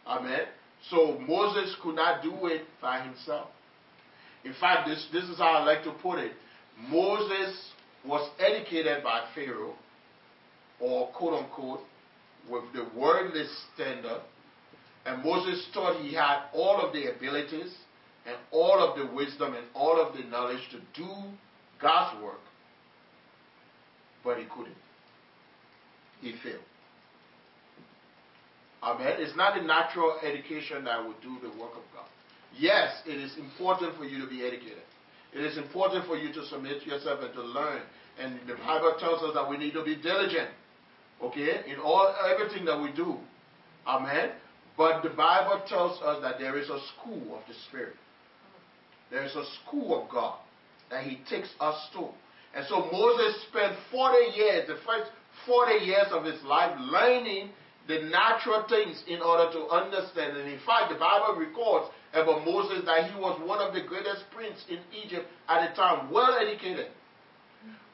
Amen. 0.08 0.42
So 0.90 1.20
Moses 1.20 1.76
could 1.84 1.96
not 1.96 2.24
do 2.24 2.48
it 2.48 2.64
by 2.82 3.02
himself. 3.02 3.50
In 4.44 4.54
fact, 4.60 4.88
this, 4.88 5.08
this 5.14 5.26
is 5.26 5.38
how 5.38 5.52
I 5.52 5.64
like 5.64 5.84
to 5.84 5.92
put 6.02 6.20
it. 6.20 6.32
Moses 6.90 7.56
was 8.06 8.30
educated 8.40 9.04
by 9.04 9.26
Pharaoh, 9.36 9.76
or 10.80 11.10
quote 11.10 11.44
unquote, 11.44 11.82
with 12.50 12.64
the 12.74 12.88
wordless 12.98 13.50
standard, 13.76 14.22
and 15.06 15.24
Moses 15.24 15.66
thought 15.74 16.02
he 16.02 16.14
had 16.14 16.44
all 16.54 16.82
of 16.82 16.94
the 16.94 17.12
abilities 17.12 17.74
and 18.26 18.36
all 18.52 18.80
of 18.80 18.98
the 18.98 19.14
wisdom 19.16 19.54
and 19.56 19.66
all 19.74 20.00
of 20.00 20.16
the 20.16 20.24
knowledge 20.24 20.62
to 20.72 20.80
do 21.00 21.10
God's 21.82 22.22
work, 22.24 22.42
but 24.24 24.38
he 24.38 24.46
couldn't. 24.46 24.76
He 26.22 26.34
failed. 26.44 26.60
Amen. 28.84 29.16
It's 29.18 29.36
not 29.36 29.56
the 29.56 29.66
natural 29.66 30.20
education 30.24 30.86
that 30.86 31.04
will 31.04 31.16
do 31.22 31.38
the 31.42 31.50
work 31.60 31.72
of 31.72 31.84
God. 31.94 32.08
Yes, 32.58 33.02
it 33.06 33.18
is 33.18 33.38
important 33.38 33.96
for 33.98 34.06
you 34.06 34.20
to 34.22 34.30
be 34.30 34.46
educated. 34.46 34.84
It 35.34 35.42
is 35.42 35.58
important 35.58 36.06
for 36.06 36.18
you 36.18 36.34
to 36.34 36.46
submit 36.48 36.86
yourself 36.86 37.20
and 37.22 37.34
to 37.34 37.42
learn. 37.42 37.82
And 38.20 38.40
the 38.48 38.56
Bible 38.56 38.96
tells 39.00 39.22
us 39.22 39.34
that 39.34 39.50
we 39.50 39.58
need 39.58 39.74
to 39.74 39.84
be 39.84 39.96
diligent. 39.96 40.50
Okay? 41.22 41.62
In 41.68 41.80
all 41.80 42.14
everything 42.32 42.66
that 42.66 42.82
we 42.82 42.92
do. 42.92 43.18
Amen. 43.88 44.32
But 44.80 45.04
the 45.04 45.10
Bible 45.10 45.62
tells 45.68 46.02
us 46.02 46.22
that 46.22 46.40
there 46.40 46.58
is 46.58 46.70
a 46.70 46.80
school 46.96 47.36
of 47.36 47.44
the 47.50 47.54
Spirit. 47.68 47.98
There 49.12 49.26
is 49.26 49.36
a 49.36 49.44
school 49.60 50.02
of 50.02 50.10
God 50.10 50.40
that 50.90 51.04
He 51.04 51.20
takes 51.30 51.50
us 51.60 51.76
to. 51.96 52.08
And 52.56 52.66
so 52.70 52.88
Moses 52.90 53.44
spent 53.50 53.76
40 53.92 54.38
years, 54.38 54.68
the 54.70 54.80
first 54.88 55.12
40 55.46 55.84
years 55.84 56.08
of 56.12 56.24
his 56.24 56.42
life, 56.44 56.80
learning 56.80 57.50
the 57.90 58.04
natural 58.04 58.66
things 58.70 59.04
in 59.06 59.20
order 59.22 59.52
to 59.52 59.68
understand. 59.68 60.38
And 60.38 60.48
in 60.48 60.60
fact, 60.66 60.94
the 60.94 60.98
Bible 60.98 61.36
records 61.36 61.92
about 62.14 62.46
Moses 62.46 62.86
that 62.86 63.12
he 63.12 63.20
was 63.20 63.38
one 63.46 63.60
of 63.60 63.74
the 63.74 63.82
greatest 63.82 64.32
princes 64.34 64.64
in 64.70 64.80
Egypt 64.96 65.28
at 65.50 65.70
the 65.70 65.76
time, 65.76 66.10
well 66.10 66.38
educated. 66.40 66.88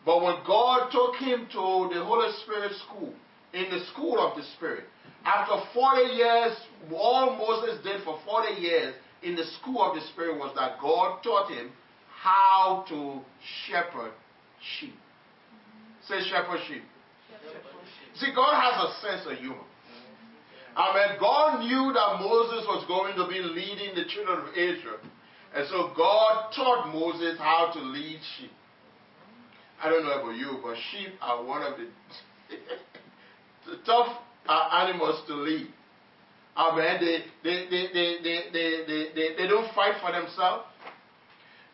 But 0.05 0.21
when 0.21 0.35
God 0.45 0.91
took 0.91 1.15
him 1.15 1.47
to 1.51 1.89
the 1.91 2.05
Holy 2.05 2.31
Spirit 2.43 2.73
school, 2.85 3.11
in 3.53 3.71
the 3.71 3.83
school 3.91 4.19
of 4.19 4.37
the 4.37 4.43
Spirit, 4.55 4.85
after 5.25 5.55
40 5.73 6.01
years, 6.13 6.55
all 6.93 7.35
Moses 7.35 7.83
did 7.83 8.03
for 8.03 8.19
40 8.25 8.61
years 8.61 8.95
in 9.23 9.35
the 9.35 9.43
school 9.59 9.81
of 9.81 9.95
the 9.95 10.01
Spirit 10.13 10.37
was 10.37 10.53
that 10.55 10.79
God 10.79 11.23
taught 11.23 11.51
him 11.51 11.71
how 12.07 12.85
to 12.89 13.19
shepherd 13.67 14.11
sheep. 14.79 14.93
Say 16.07 16.21
shepherd 16.29 16.59
sheep. 16.67 16.83
See, 18.15 18.31
God 18.35 18.53
has 18.53 18.85
a 18.85 19.01
sense 19.01 19.31
of 19.31 19.37
humor. 19.39 19.65
I 20.77 20.93
mean, 20.93 21.19
God 21.19 21.59
knew 21.61 21.93
that 21.93 22.19
Moses 22.19 22.65
was 22.67 22.85
going 22.87 23.15
to 23.15 23.27
be 23.27 23.39
leading 23.39 23.95
the 23.95 24.05
children 24.05 24.39
of 24.39 24.49
Israel. 24.53 24.99
And 25.55 25.65
so 25.69 25.93
God 25.95 26.51
taught 26.53 26.93
Moses 26.93 27.37
how 27.39 27.71
to 27.73 27.79
lead 27.79 28.19
sheep. 28.37 28.51
I 29.81 29.89
don't 29.89 30.03
know 30.03 30.19
about 30.19 30.35
you, 30.35 30.59
but 30.61 30.75
sheep 30.91 31.13
are 31.21 31.43
one 31.43 31.63
of 31.63 31.77
the, 31.77 31.87
the 33.71 33.77
tough 33.85 34.17
animals 34.47 35.21
to 35.27 35.35
lead. 35.35 35.67
I 36.55 36.75
mean, 36.75 37.01
they, 37.01 37.19
they, 37.43 37.65
they, 37.69 37.87
they, 37.93 38.17
they, 38.23 38.83
they, 38.87 39.05
they, 39.13 39.35
they, 39.37 39.47
don't 39.47 39.73
fight 39.75 39.95
for 40.01 40.11
themselves. 40.11 40.63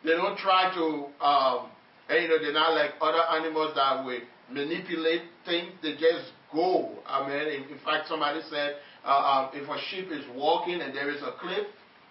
They 0.04 0.10
don't 0.10 0.36
try 0.38 0.74
to, 0.74 1.24
um, 1.24 1.70
and, 2.08 2.22
you 2.22 2.28
know, 2.28 2.38
they're 2.40 2.52
not 2.52 2.74
like 2.74 2.90
other 3.00 3.22
animals 3.30 3.74
that 3.76 4.04
will 4.04 4.18
manipulate 4.50 5.22
things. 5.46 5.70
They 5.82 5.92
just 5.92 6.32
go. 6.52 6.98
I 7.06 7.28
mean, 7.28 7.62
in, 7.62 7.70
in 7.70 7.78
fact, 7.84 8.08
somebody 8.08 8.40
said 8.50 8.76
uh, 9.04 9.08
um, 9.08 9.50
if 9.54 9.68
a 9.68 9.78
sheep 9.90 10.10
is 10.10 10.24
walking 10.34 10.80
and 10.80 10.94
there 10.94 11.10
is 11.10 11.22
a 11.22 11.32
cliff, 11.40 11.66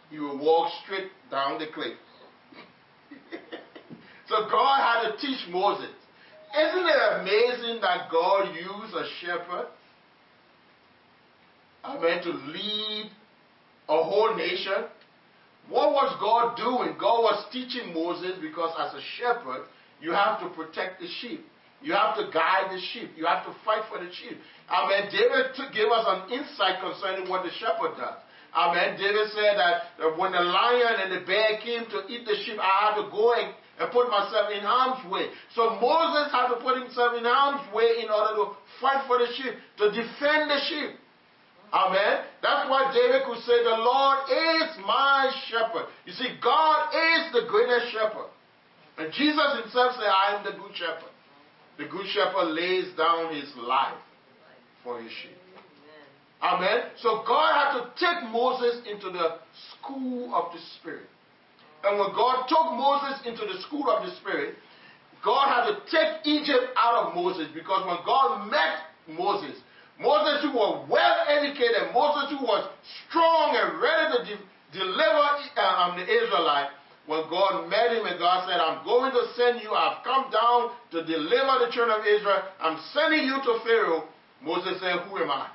you 0.10 0.22
will 0.24 0.40
walk 0.40 0.72
straight 0.86 1.12
down 1.30 1.60
the 1.60 1.68
cliff. 1.74 1.98
so 4.30 4.48
God 4.50 4.80
had 4.80 5.12
to 5.12 5.18
teach 5.18 5.48
Moses. 5.50 5.92
Isn't 6.52 6.86
it 6.86 7.22
amazing 7.22 7.82
that 7.82 8.12
God 8.12 8.54
used 8.56 8.94
a 8.94 9.06
shepherd? 9.20 9.68
I 11.84 11.98
mean, 12.00 12.24
to 12.24 12.32
lead 12.52 13.12
a 13.90 14.04
whole 14.04 14.36
nation. 14.36 14.86
What 15.70 15.94
was 15.94 16.16
God 16.20 16.58
doing? 16.58 16.98
God 17.00 17.22
was 17.22 17.46
teaching 17.52 17.94
Moses 17.94 18.38
because 18.42 18.74
as 18.80 18.94
a 18.94 19.04
shepherd, 19.18 19.66
you 20.02 20.12
have 20.12 20.40
to 20.42 20.50
protect 20.50 21.00
the 21.00 21.08
sheep. 21.22 21.46
You 21.82 21.94
have 21.94 22.16
to 22.18 22.30
guide 22.30 22.70
the 22.70 22.80
sheep. 22.94 23.12
You 23.18 23.26
have 23.26 23.46
to 23.46 23.54
fight 23.66 23.82
for 23.90 23.98
the 23.98 24.10
sheep. 24.14 24.38
Amen. 24.70 25.10
David 25.10 25.54
gave 25.74 25.90
us 25.90 26.06
an 26.06 26.30
insight 26.30 26.82
concerning 26.82 27.30
what 27.30 27.44
the 27.44 27.52
shepherd 27.58 27.98
does. 27.98 28.22
Amen. 28.54 29.00
David 29.00 29.32
said 29.34 29.58
that 29.58 29.98
when 30.20 30.32
the 30.32 30.44
lion 30.44 31.08
and 31.08 31.10
the 31.10 31.26
bear 31.26 31.58
came 31.64 31.90
to 31.90 32.06
eat 32.12 32.26
the 32.26 32.36
sheep, 32.46 32.60
I 32.60 32.92
had 32.92 33.02
to 33.02 33.10
go 33.10 33.34
and, 33.34 33.56
and 33.80 33.90
put 33.90 34.12
myself 34.12 34.52
in 34.54 34.62
harm's 34.62 35.02
way. 35.10 35.34
So 35.56 35.80
Moses 35.82 36.30
had 36.30 36.54
to 36.54 36.62
put 36.62 36.78
himself 36.78 37.18
in 37.18 37.26
harm's 37.26 37.66
way 37.74 38.04
in 38.04 38.12
order 38.12 38.44
to 38.44 38.46
fight 38.78 39.08
for 39.08 39.18
the 39.18 39.28
sheep, 39.34 39.56
to 39.82 39.90
defend 39.90 40.52
the 40.52 40.60
sheep. 40.70 41.01
Amen. 41.74 42.26
That's 42.44 42.70
why 42.70 42.92
David 42.92 43.24
could 43.26 43.40
say, 43.44 43.64
The 43.64 43.80
Lord 43.80 44.20
is 44.28 44.76
my 44.86 45.32
shepherd. 45.48 45.88
You 46.06 46.14
see, 46.14 46.36
God 46.44 46.92
is 46.92 47.32
the 47.32 47.48
greatest 47.48 47.92
shepherd. 47.94 48.28
And 48.98 49.14
Jesus 49.14 49.64
himself 49.64 49.96
said, 49.96 50.12
I 50.12 50.36
am 50.38 50.44
the 50.44 50.52
good 50.52 50.76
shepherd. 50.76 51.12
The 51.78 51.86
good 51.86 52.06
shepherd 52.12 52.52
lays 52.52 52.92
down 52.98 53.34
his 53.34 53.50
life 53.58 53.98
for 54.84 55.02
his 55.02 55.12
sheep. 55.12 55.38
Amen. 56.44 56.92
So 57.02 57.24
God 57.26 57.54
had 57.54 57.72
to 57.80 57.84
take 57.98 58.30
Moses 58.30 58.82
into 58.90 59.10
the 59.10 59.40
school 59.72 60.34
of 60.36 60.52
the 60.54 60.60
Spirit. 60.80 61.08
And 61.84 62.00
when 62.00 62.10
God 62.14 62.48
took 62.48 62.74
Moses 62.74 63.22
into 63.26 63.46
the 63.46 63.62
school 63.62 63.90
of 63.90 64.06
the 64.06 64.16
Spirit, 64.18 64.56
God 65.24 65.48
had 65.48 65.66
to 65.70 65.76
take 65.90 66.26
Egypt 66.26 66.74
out 66.76 67.08
of 67.08 67.16
Moses 67.16 67.48
because 67.54 67.86
when 67.86 67.98
God 68.06 68.50
met 68.50 68.90
Moses, 69.08 69.58
Moses 70.02 70.42
who 70.44 70.58
was 70.58 70.86
well 70.90 71.16
educated, 71.30 71.94
Moses 71.94 72.34
who 72.34 72.44
was 72.46 72.68
strong 73.08 73.56
and 73.56 73.78
ready 73.78 74.06
to 74.18 74.20
de- 74.26 74.46
deliver 74.74 75.26
uh, 75.58 75.62
um, 75.62 75.98
the 75.98 76.06
Israelites, 76.06 76.74
when 77.06 77.22
God 77.30 77.70
met 77.70 77.92
him 77.92 78.06
and 78.06 78.20
God 78.20 78.48
said, 78.48 78.60
I'm 78.60 78.86
going 78.86 79.12
to 79.12 79.24
send 79.36 79.62
you, 79.62 79.72
I've 79.72 80.04
come 80.04 80.32
down 80.32 80.72
to 80.92 81.06
deliver 81.06 81.66
the 81.66 81.72
children 81.72 82.00
of 82.00 82.06
Israel, 82.06 82.44
I'm 82.60 82.80
sending 82.94 83.26
you 83.26 83.38
to 83.42 83.60
Pharaoh. 83.66 84.06
Moses 84.42 84.80
said, 84.80 85.00
Who 85.10 85.18
am 85.18 85.30
I? 85.30 85.48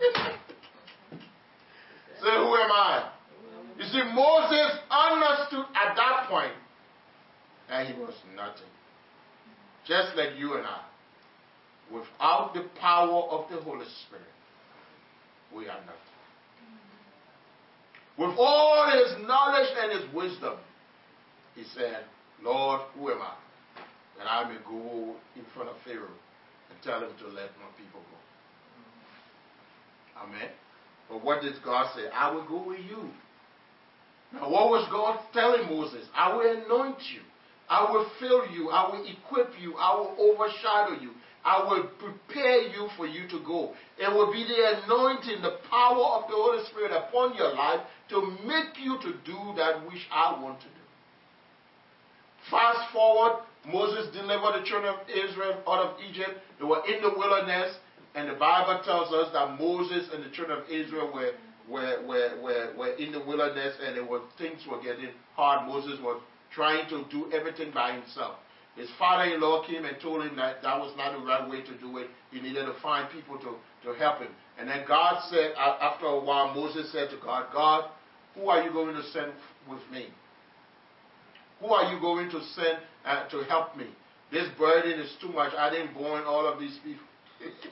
Say, 2.22 2.30
Who 2.30 2.56
am 2.56 2.72
I? 2.72 3.10
You 3.78 3.84
see, 3.84 4.02
Moses 4.14 4.78
understood 4.90 5.66
at 5.74 5.96
that 5.96 6.26
point 6.30 6.52
that 7.68 7.86
he 7.86 7.92
was 8.00 8.14
nothing. 8.36 8.70
Just 9.86 10.16
like 10.16 10.38
you 10.38 10.54
and 10.54 10.64
I. 10.64 10.80
Without 11.92 12.52
the 12.54 12.66
power 12.80 13.24
of 13.30 13.50
the 13.50 13.56
Holy 13.56 13.86
Spirit, 14.06 14.24
we 15.54 15.68
are 15.68 15.80
nothing. 15.80 16.14
With 18.16 18.36
all 18.38 18.90
his 18.90 19.26
knowledge 19.26 19.68
and 19.80 19.92
his 19.92 20.14
wisdom, 20.14 20.58
he 21.54 21.64
said, 21.74 22.04
Lord, 22.42 22.80
who 22.94 23.10
am 23.10 23.20
I? 23.20 23.34
That 24.18 24.26
I 24.26 24.48
may 24.48 24.58
go 24.66 25.16
in 25.36 25.44
front 25.54 25.68
of 25.68 25.76
Pharaoh 25.84 26.06
and 26.70 26.82
tell 26.82 27.00
him 27.00 27.10
to 27.18 27.26
let 27.26 27.50
my 27.58 27.68
people 27.76 28.00
go. 28.00 28.18
Amen. 30.22 30.50
But 31.08 31.24
what 31.24 31.42
did 31.42 31.54
God 31.64 31.92
say? 31.94 32.08
I 32.14 32.32
will 32.32 32.46
go 32.46 32.68
with 32.68 32.80
you. 32.80 33.10
Now, 34.32 34.50
what 34.50 34.70
was 34.70 34.88
God 34.90 35.20
telling 35.32 35.68
Moses? 35.68 36.06
I 36.14 36.34
will 36.34 36.64
anoint 36.64 36.98
you. 37.12 37.20
I 37.68 37.90
will 37.90 38.06
fill 38.20 38.50
you. 38.52 38.70
I 38.70 38.90
will 38.90 39.04
equip 39.06 39.50
you. 39.60 39.76
I 39.76 39.94
will 39.94 40.14
overshadow 40.18 41.00
you. 41.00 41.10
I 41.44 41.62
will 41.62 41.88
prepare 41.98 42.62
you 42.62 42.88
for 42.96 43.06
you 43.06 43.28
to 43.28 43.38
go. 43.44 43.72
It 43.98 44.10
will 44.10 44.32
be 44.32 44.44
the 44.44 44.82
anointing, 44.84 45.42
the 45.42 45.58
power 45.70 46.22
of 46.22 46.28
the 46.28 46.34
Holy 46.34 46.64
Spirit 46.70 46.92
upon 46.92 47.34
your 47.34 47.54
life 47.54 47.80
to 48.08 48.22
make 48.46 48.80
you 48.80 48.98
to 49.02 49.12
do 49.24 49.52
that 49.56 49.84
which 49.86 50.06
I 50.10 50.40
want 50.40 50.60
to 50.60 50.66
do. 50.66 50.72
Fast 52.50 52.92
forward, 52.92 53.42
Moses 53.66 54.12
delivered 54.14 54.60
the 54.60 54.66
children 54.66 54.94
of 54.94 55.08
Israel 55.08 55.60
out 55.68 55.80
of 55.80 55.96
Egypt. 56.00 56.32
They 56.58 56.64
were 56.64 56.82
in 56.86 57.02
the 57.02 57.10
wilderness, 57.16 57.76
and 58.14 58.28
the 58.28 58.34
Bible 58.34 58.80
tells 58.84 59.12
us 59.12 59.32
that 59.32 59.58
Moses 59.58 60.08
and 60.14 60.24
the 60.24 60.30
children 60.30 60.58
of 60.60 60.68
Israel 60.68 61.12
were, 61.12 61.32
were, 61.68 62.06
were, 62.06 62.40
were, 62.42 62.72
were 62.76 62.92
in 62.94 63.12
the 63.12 63.20
wilderness 63.20 63.74
and 63.84 63.96
it 63.96 64.08
was, 64.08 64.22
things 64.38 64.60
were 64.70 64.82
getting 64.82 65.10
hard. 65.34 65.66
Moses 65.66 65.98
was 66.00 66.20
trying 66.54 66.88
to 66.88 67.04
do 67.10 67.30
everything 67.32 67.70
by 67.72 67.92
himself. 67.92 68.36
His 68.76 68.88
father 68.98 69.32
in 69.32 69.40
law 69.40 69.64
came 69.66 69.84
and 69.84 69.96
told 70.00 70.24
him 70.24 70.36
that 70.36 70.62
that 70.62 70.78
was 70.78 70.92
not 70.96 71.18
the 71.18 71.24
right 71.24 71.48
way 71.48 71.62
to 71.62 71.78
do 71.78 71.98
it. 71.98 72.08
He 72.32 72.40
needed 72.40 72.66
to 72.66 72.74
find 72.82 73.08
people 73.10 73.38
to, 73.38 73.54
to 73.84 73.98
help 73.98 74.18
him. 74.18 74.30
And 74.58 74.68
then 74.68 74.84
God 74.86 75.22
said, 75.30 75.52
after 75.56 76.06
a 76.06 76.20
while, 76.20 76.54
Moses 76.54 76.90
said 76.90 77.10
to 77.10 77.16
God, 77.22 77.46
God, 77.52 77.90
who 78.34 78.48
are 78.48 78.62
you 78.62 78.72
going 78.72 78.94
to 78.94 79.02
send 79.10 79.32
with 79.68 79.80
me? 79.92 80.06
Who 81.60 81.68
are 81.68 81.92
you 81.92 82.00
going 82.00 82.30
to 82.30 82.40
send 82.54 82.78
uh, 83.04 83.28
to 83.28 83.44
help 83.44 83.76
me? 83.76 83.86
This 84.32 84.48
burden 84.58 84.98
is 84.98 85.12
too 85.20 85.28
much. 85.28 85.52
I 85.56 85.70
didn't 85.70 85.94
born 85.94 86.24
all 86.24 86.46
of 86.46 86.58
these 86.58 86.78
people. 86.82 87.06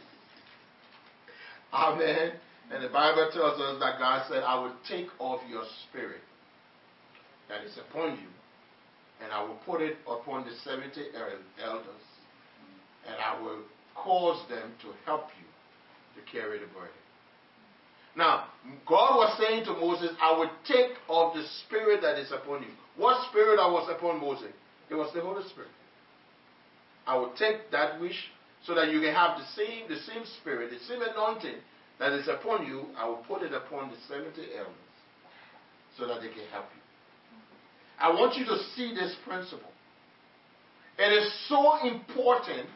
Amen. 1.73 2.33
And 2.71 2.85
the 2.85 2.89
Bible 2.89 3.29
tells 3.33 3.61
us 3.61 3.81
that 3.81 3.99
God 3.99 4.25
said, 4.29 4.43
I 4.45 4.59
will 4.61 4.75
take 4.89 5.09
off 5.19 5.41
your 5.51 5.65
spirit 5.89 6.21
that 7.49 7.65
is 7.65 7.77
upon 7.79 8.13
you, 8.13 8.29
and 9.23 9.33
I 9.33 9.43
will 9.43 9.59
put 9.67 9.81
it 9.81 9.97
upon 10.09 10.45
the 10.45 10.53
70 10.65 10.91
elders, 11.63 12.05
and 13.07 13.17
I 13.17 13.41
will 13.41 13.61
cause 13.95 14.43
them 14.49 14.73
to 14.83 14.89
help 15.05 15.29
you 15.39 16.23
to 16.23 16.31
carry 16.31 16.59
the 16.59 16.67
burden. 16.67 16.91
Now, 18.17 18.49
God 18.87 19.17
was 19.17 19.39
saying 19.41 19.65
to 19.65 19.73
Moses, 19.73 20.11
I 20.21 20.37
will 20.37 20.51
take 20.67 20.93
off 21.09 21.35
the 21.35 21.45
spirit 21.65 22.03
that 22.03 22.19
is 22.19 22.31
upon 22.31 22.63
you. 22.63 22.69
What 22.97 23.27
spirit 23.31 23.57
that 23.57 23.71
was 23.71 23.89
upon 23.91 24.21
Moses? 24.21 24.53
It 24.91 24.95
was 24.95 25.11
the 25.15 25.23
Holy 25.23 25.49
Spirit. 25.49 25.71
I 27.07 27.17
will 27.17 27.33
take 27.39 27.71
that 27.71 28.01
which 28.01 28.17
so 28.67 28.75
that 28.75 28.93
you 28.93 29.01
can 29.01 29.15
have 29.15 29.39
the 29.39 29.47
same, 29.57 29.89
the 29.89 29.99
same 30.07 30.25
spirit, 30.41 30.71
the 30.71 30.79
same 30.87 31.03
anointing 31.03 31.57
that 31.99 32.13
is 32.13 32.29
upon 32.29 32.67
you, 32.67 32.87
I 32.97 33.07
will 33.09 33.25
put 33.29 33.43
it 33.43 33.53
upon 33.53 33.91
the 33.91 33.97
70 34.09 34.29
elders 34.57 34.75
so 35.97 36.07
that 36.07 36.21
they 36.21 36.29
can 36.29 36.47
help 36.53 36.67
you. 36.75 36.83
I 37.99 38.11
want 38.11 38.37
you 38.37 38.45
to 38.47 38.59
see 38.75 38.95
this 38.95 39.15
principle. 39.27 39.71
It 40.99 41.13
is 41.13 41.33
so 41.49 41.79
important 41.87 42.69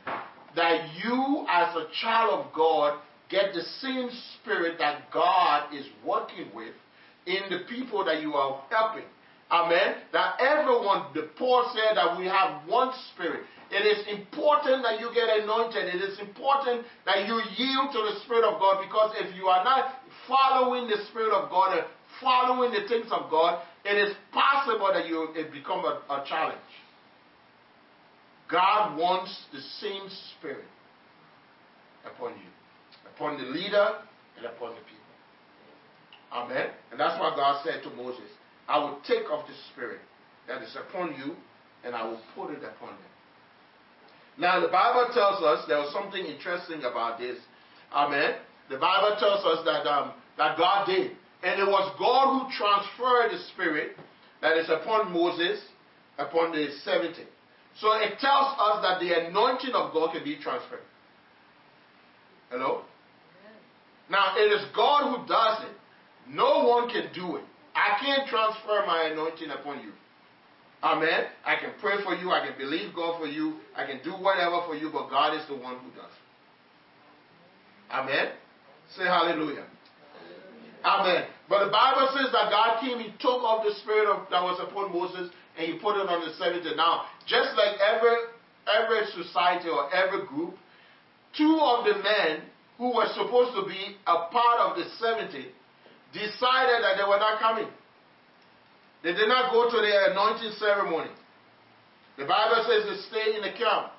that 0.55 0.89
you, 1.05 1.47
as 1.49 1.77
a 1.77 1.87
child 2.01 2.47
of 2.47 2.53
God, 2.55 2.99
get 3.29 3.53
the 3.53 3.63
same 3.81 4.09
spirit 4.35 4.79
that 4.79 5.11
God 5.13 5.75
is 5.75 5.87
working 6.05 6.47
with 6.55 6.75
in 7.27 7.51
the 7.51 7.65
people 7.69 8.05
that 8.05 8.23
you 8.23 8.35
are 8.35 8.63
helping. 8.71 9.05
Amen. 9.51 9.97
That 10.13 10.41
everyone, 10.41 11.07
the 11.15 11.29
Paul 11.39 11.71
said 11.75 11.97
that 11.97 12.19
we 12.19 12.27
have 12.27 12.67
one 12.69 12.93
spirit. 13.13 13.45
It 13.71 13.83
is 13.83 14.07
important 14.07 14.83
that 14.83 15.01
you 15.01 15.11
get 15.15 15.29
anointed. 15.43 15.95
It 15.95 16.03
is 16.03 16.19
important 16.19 16.87
that 17.05 17.27
you 17.27 17.43
yield 17.59 17.91
to 17.93 17.99
the 17.99 18.21
Spirit 18.25 18.45
of 18.45 18.61
God 18.61 18.83
because 18.83 19.15
if 19.19 19.35
you 19.35 19.47
are 19.47 19.65
not 19.65 20.03
following 20.27 20.89
the 20.89 20.99
Spirit 21.11 21.33
of 21.33 21.51
God 21.51 21.79
and 21.79 21.87
following 22.21 22.71
the 22.71 22.89
things 22.89 23.07
of 23.11 23.31
God, 23.31 23.63
it 23.87 24.09
is 24.09 24.17
possible 24.33 24.91
that 24.93 25.07
you 25.07 25.29
it 25.35 25.53
become 25.53 25.85
a, 25.85 26.03
a 26.11 26.25
challenge. 26.29 26.59
God 28.51 28.97
wants 28.97 29.35
the 29.53 29.61
same 29.81 30.09
Spirit 30.39 30.65
upon 32.05 32.33
you, 32.33 32.51
upon 33.15 33.39
the 33.39 33.45
leader 33.45 33.99
and 34.37 34.47
upon 34.47 34.71
the 34.71 34.81
people. 34.83 34.97
Amen. 36.33 36.69
And 36.91 37.01
that's 37.01 37.19
what 37.19 37.37
God 37.37 37.65
said 37.65 37.83
to 37.83 37.91
Moses. 37.97 38.31
I 38.69 38.79
will 38.79 39.01
take 39.07 39.31
off 39.31 39.47
the 39.47 39.55
Spirit 39.73 40.01
that 40.49 40.63
is 40.63 40.77
upon 40.77 41.15
you 41.15 41.35
and 41.85 41.95
I 41.95 42.05
will 42.05 42.21
put 42.35 42.51
it 42.51 42.63
upon 42.63 42.91
them. 42.91 43.13
Now, 44.39 44.61
the 44.61 44.69
Bible 44.69 45.09
tells 45.15 45.43
us 45.43 45.65
there 45.67 45.79
was 45.79 45.93
something 45.93 46.25
interesting 46.25 46.81
about 46.81 47.19
this. 47.19 47.39
Amen. 47.93 48.37
The 48.69 48.77
Bible 48.77 49.17
tells 49.19 49.45
us 49.47 49.65
that, 49.65 49.87
um, 49.89 50.13
that 50.37 50.59
God 50.59 50.87
did. 50.87 51.13
And 51.43 51.61
it 51.61 51.67
was 51.67 51.95
God 51.99 52.33
who 52.33 52.57
transferred 52.57 53.33
the 53.33 53.43
Spirit 53.53 53.97
that 54.41 54.57
is 54.57 54.69
upon 54.69 55.13
Moses, 55.13 55.61
upon 56.19 56.53
the 56.53 56.69
70. 56.85 57.15
So 57.81 57.93
it 57.93 58.19
tells 58.19 58.57
us 58.59 58.83
that 58.83 59.01
the 59.01 59.29
anointing 59.29 59.73
of 59.75 59.93
God 59.93 60.13
can 60.13 60.25
be 60.25 60.37
transferred. 60.37 60.81
Hello? 62.51 62.83
Now, 64.09 64.37
it 64.37 64.53
is 64.53 64.65
God 64.75 65.11
who 65.11 65.27
does 65.29 65.65
it. 65.65 65.77
No 66.29 66.65
one 66.65 66.89
can 66.89 67.13
do 67.13 67.37
it. 67.37 67.45
I 67.75 67.99
can't 68.03 68.29
transfer 68.29 68.85
my 68.87 69.11
anointing 69.13 69.51
upon 69.51 69.81
you. 69.81 69.93
Amen. 70.83 71.25
I 71.45 71.57
can 71.57 71.73
pray 71.81 71.97
for 72.05 72.15
you. 72.15 72.31
I 72.31 72.47
can 72.47 72.57
believe 72.57 72.95
God 72.95 73.21
for 73.21 73.27
you. 73.27 73.57
I 73.77 73.85
can 73.85 74.01
do 74.03 74.13
whatever 74.13 74.63
for 74.67 74.75
you, 74.75 74.91
but 74.93 75.11
God 75.11 75.37
is 75.37 75.47
the 75.49 75.57
one 75.57 75.77
who 75.79 75.91
does. 75.91 76.13
Amen. 77.91 78.33
Say 78.97 79.05
hallelujah. 79.05 79.67
Amen. 80.85 81.27
But 81.49 81.65
the 81.65 81.71
Bible 81.71 82.11
says 82.15 82.33
that 82.33 82.51
God 82.51 82.81
came, 82.81 82.99
He 82.99 83.11
took 83.19 83.43
off 83.43 83.65
the 83.65 83.75
spirit 83.83 84.09
of, 84.09 84.29
that 84.31 84.43
was 84.43 84.59
upon 84.61 84.93
Moses 84.93 85.31
and 85.59 85.73
He 85.73 85.79
put 85.79 85.97
it 85.97 86.09
on 86.09 86.21
the 86.21 86.35
70. 86.35 86.63
Now, 86.77 87.07
just 87.27 87.57
like 87.57 87.79
every 87.81 88.37
every 88.67 89.07
society 89.15 89.69
or 89.69 89.93
every 89.95 90.27
group, 90.27 90.55
two 91.37 91.59
of 91.63 91.85
the 91.87 91.95
men 92.03 92.43
who 92.79 92.95
were 92.95 93.07
supposed 93.15 93.55
to 93.55 93.65
be 93.67 93.97
a 94.07 94.27
part 94.29 94.59
of 94.61 94.77
the 94.77 94.85
70 94.99 95.55
decided 96.13 96.79
that 96.83 96.99
they 96.99 97.07
were 97.07 97.19
not 97.19 97.41
coming. 97.41 97.69
They 99.03 99.13
did 99.13 99.29
not 99.29 99.53
go 99.53 99.71
to 99.71 99.77
the 99.77 100.11
anointing 100.11 100.53
ceremony. 100.59 101.11
The 102.19 102.25
Bible 102.25 102.65
says 102.67 102.85
they 102.89 102.99
stayed 103.09 103.37
in 103.37 103.43
the 103.43 103.57
camp. 103.57 103.93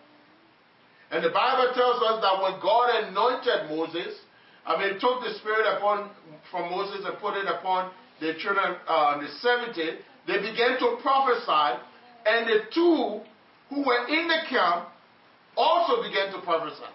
And 1.11 1.23
the 1.23 1.29
Bible 1.29 1.71
tells 1.73 2.01
us 2.03 2.19
that 2.19 2.41
when 2.43 2.59
God 2.59 3.07
anointed 3.07 3.69
Moses, 3.69 4.19
I 4.67 4.75
mean, 4.75 4.99
took 4.99 5.23
the 5.23 5.33
Spirit 5.39 5.65
upon 5.77 6.11
from 6.51 6.69
Moses 6.69 7.05
and 7.05 7.17
put 7.19 7.37
it 7.37 7.47
upon 7.47 7.91
the 8.19 8.33
children, 8.39 8.75
uh, 8.87 9.19
the 9.19 9.27
70, 9.39 9.73
they 10.27 10.37
began 10.43 10.77
to 10.79 10.97
prophesy, 11.01 11.79
and 12.25 12.47
the 12.47 12.59
two 12.73 13.21
who 13.69 13.85
were 13.85 14.07
in 14.07 14.27
the 14.27 14.43
camp 14.49 14.89
also 15.55 16.03
began 16.03 16.33
to 16.33 16.41
prophesy. 16.41 16.91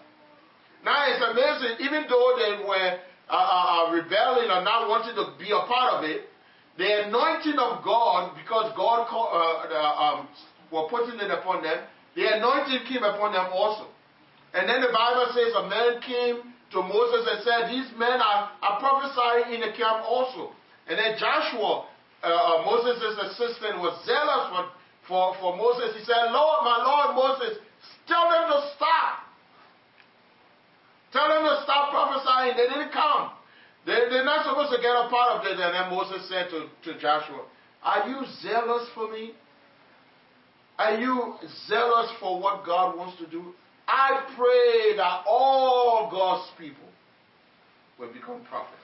Now 0.85 1.07
it's 1.09 1.23
amazing, 1.25 1.87
even 1.87 2.05
though 2.09 2.37
they 2.37 2.65
were 2.67 2.99
uh, 3.31 3.33
uh, 3.33 3.89
uh 3.89 3.93
rebelling 3.93 4.51
or 4.51 4.61
not 4.61 4.89
wanting 4.89 5.15
to 5.15 5.33
be 5.39 5.51
a 5.51 5.65
part 5.65 5.95
of 5.95 6.05
it, 6.05 6.29
the 6.77 7.07
anointing 7.07 7.59
of 7.59 7.85
God, 7.85 8.35
because 8.37 8.73
God 8.77 9.07
uh, 9.09 9.77
um, 9.77 10.29
were 10.71 10.89
putting 10.89 11.21
it 11.21 11.31
upon 11.31 11.63
them, 11.63 11.79
the 12.17 12.37
anointing 12.37 12.85
came 12.89 13.05
upon 13.05 13.33
them 13.33 13.47
also. 13.53 13.87
And 14.53 14.69
then 14.69 14.81
the 14.83 14.93
Bible 14.93 15.33
says 15.33 15.53
a 15.57 15.69
man 15.69 16.01
came 16.03 16.52
to 16.73 16.81
Moses 16.81 17.29
and 17.29 17.39
said, 17.45 17.61
These 17.69 17.93
men 17.99 18.21
are, 18.21 18.51
are 18.65 18.77
prophesying 18.81 19.55
in 19.55 19.61
the 19.61 19.73
camp 19.77 20.05
also. 20.09 20.53
And 20.89 20.99
then 20.99 21.17
Joshua, 21.21 21.87
uh, 22.25 22.27
uh 22.27 22.65
Moses' 22.65 23.17
assistant, 23.31 23.79
was 23.79 23.93
zealous 24.05 24.49
for, 24.51 24.63
for, 25.07 25.25
for 25.41 25.51
Moses. 25.57 25.95
He 25.97 26.05
said, 26.05 26.33
Lord, 26.33 26.65
my 26.65 26.81
Lord 26.81 27.17
Moses, 27.17 27.61
tell 28.09 28.27
them 28.33 28.49
to 28.51 28.59
stop. 28.75 29.29
Tell 31.13 31.29
them 31.29 31.45
to 31.45 31.61
stop 31.63 31.93
prophesying. 31.93 32.57
They 32.57 32.73
didn't 32.73 32.93
come. 32.93 33.37
They, 33.85 34.09
they're 34.09 34.25
not 34.25 34.49
supposed 34.49 34.73
to 34.73 34.81
get 34.81 34.97
a 34.97 35.13
part 35.13 35.39
of 35.39 35.47
it. 35.47 35.61
And 35.61 35.75
then 35.77 35.91
Moses 35.93 36.25
said 36.29 36.49
to, 36.51 36.73
to 36.89 36.99
Joshua, 36.99 37.45
Are 37.85 38.09
you 38.09 38.25
zealous 38.41 38.89
for 38.95 39.13
me? 39.13 39.33
Are 40.79 40.99
you 40.99 41.35
zealous 41.69 42.11
for 42.19 42.41
what 42.41 42.65
God 42.65 42.97
wants 42.97 43.19
to 43.19 43.27
do? 43.29 43.53
I 43.89 44.25
pray 44.37 44.97
that 44.97 45.25
all 45.27 46.09
God's 46.11 46.51
people 46.59 46.89
will 47.99 48.13
become 48.13 48.43
prophets. 48.49 48.79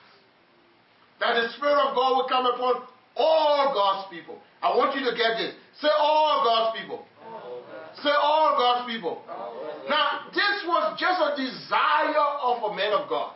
That 1.19 1.33
the 1.35 1.49
Spirit 1.57 1.75
of 1.75 1.95
God 1.95 2.15
will 2.15 2.29
come 2.29 2.45
upon 2.45 2.83
all 3.15 3.73
God's 3.73 4.09
people. 4.13 4.39
I 4.61 4.75
want 4.75 4.95
you 4.95 5.03
to 5.09 5.15
get 5.15 5.37
this. 5.37 5.53
Say 5.81 5.89
all 5.97 6.43
God's 6.43 6.79
people. 6.79 7.05
All. 7.25 7.63
Say 8.03 8.11
all 8.11 8.55
God's 8.57 8.91
people. 8.91 9.21
All. 9.29 9.55
Now, 9.89 10.29
this 10.33 10.63
was 10.65 10.97
just 10.99 11.19
a 11.19 11.35
desire 11.35 12.27
of 12.43 12.71
a 12.71 12.75
man 12.75 12.93
of 12.93 13.09
God. 13.09 13.33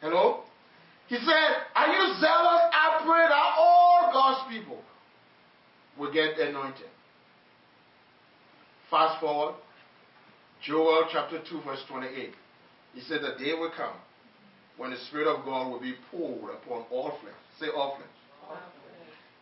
Hello? 0.00 0.44
He 1.08 1.16
said, 1.16 1.50
Are 1.74 1.88
you 1.88 2.14
zealous? 2.20 2.62
I 2.72 3.02
pray 3.04 3.28
that 3.28 3.54
all 3.58 4.10
God's 4.12 4.52
people 4.52 4.80
will 5.98 6.12
get 6.12 6.38
anointed. 6.38 6.86
Fast 8.90 9.20
forward, 9.20 9.54
Joel 10.62 11.08
chapter 11.12 11.40
2, 11.48 11.62
verse 11.62 11.82
28. 11.88 12.30
He 12.94 13.00
said, 13.02 13.20
The 13.22 13.42
day 13.42 13.52
will 13.54 13.72
come 13.76 13.96
when 14.76 14.90
the 14.90 14.96
Spirit 15.08 15.28
of 15.28 15.44
God 15.44 15.70
will 15.70 15.80
be 15.80 15.94
poured 16.10 16.54
upon 16.54 16.84
all 16.90 17.18
flesh. 17.20 17.34
Say 17.60 17.66
all 17.74 17.96
flesh. 17.96 18.58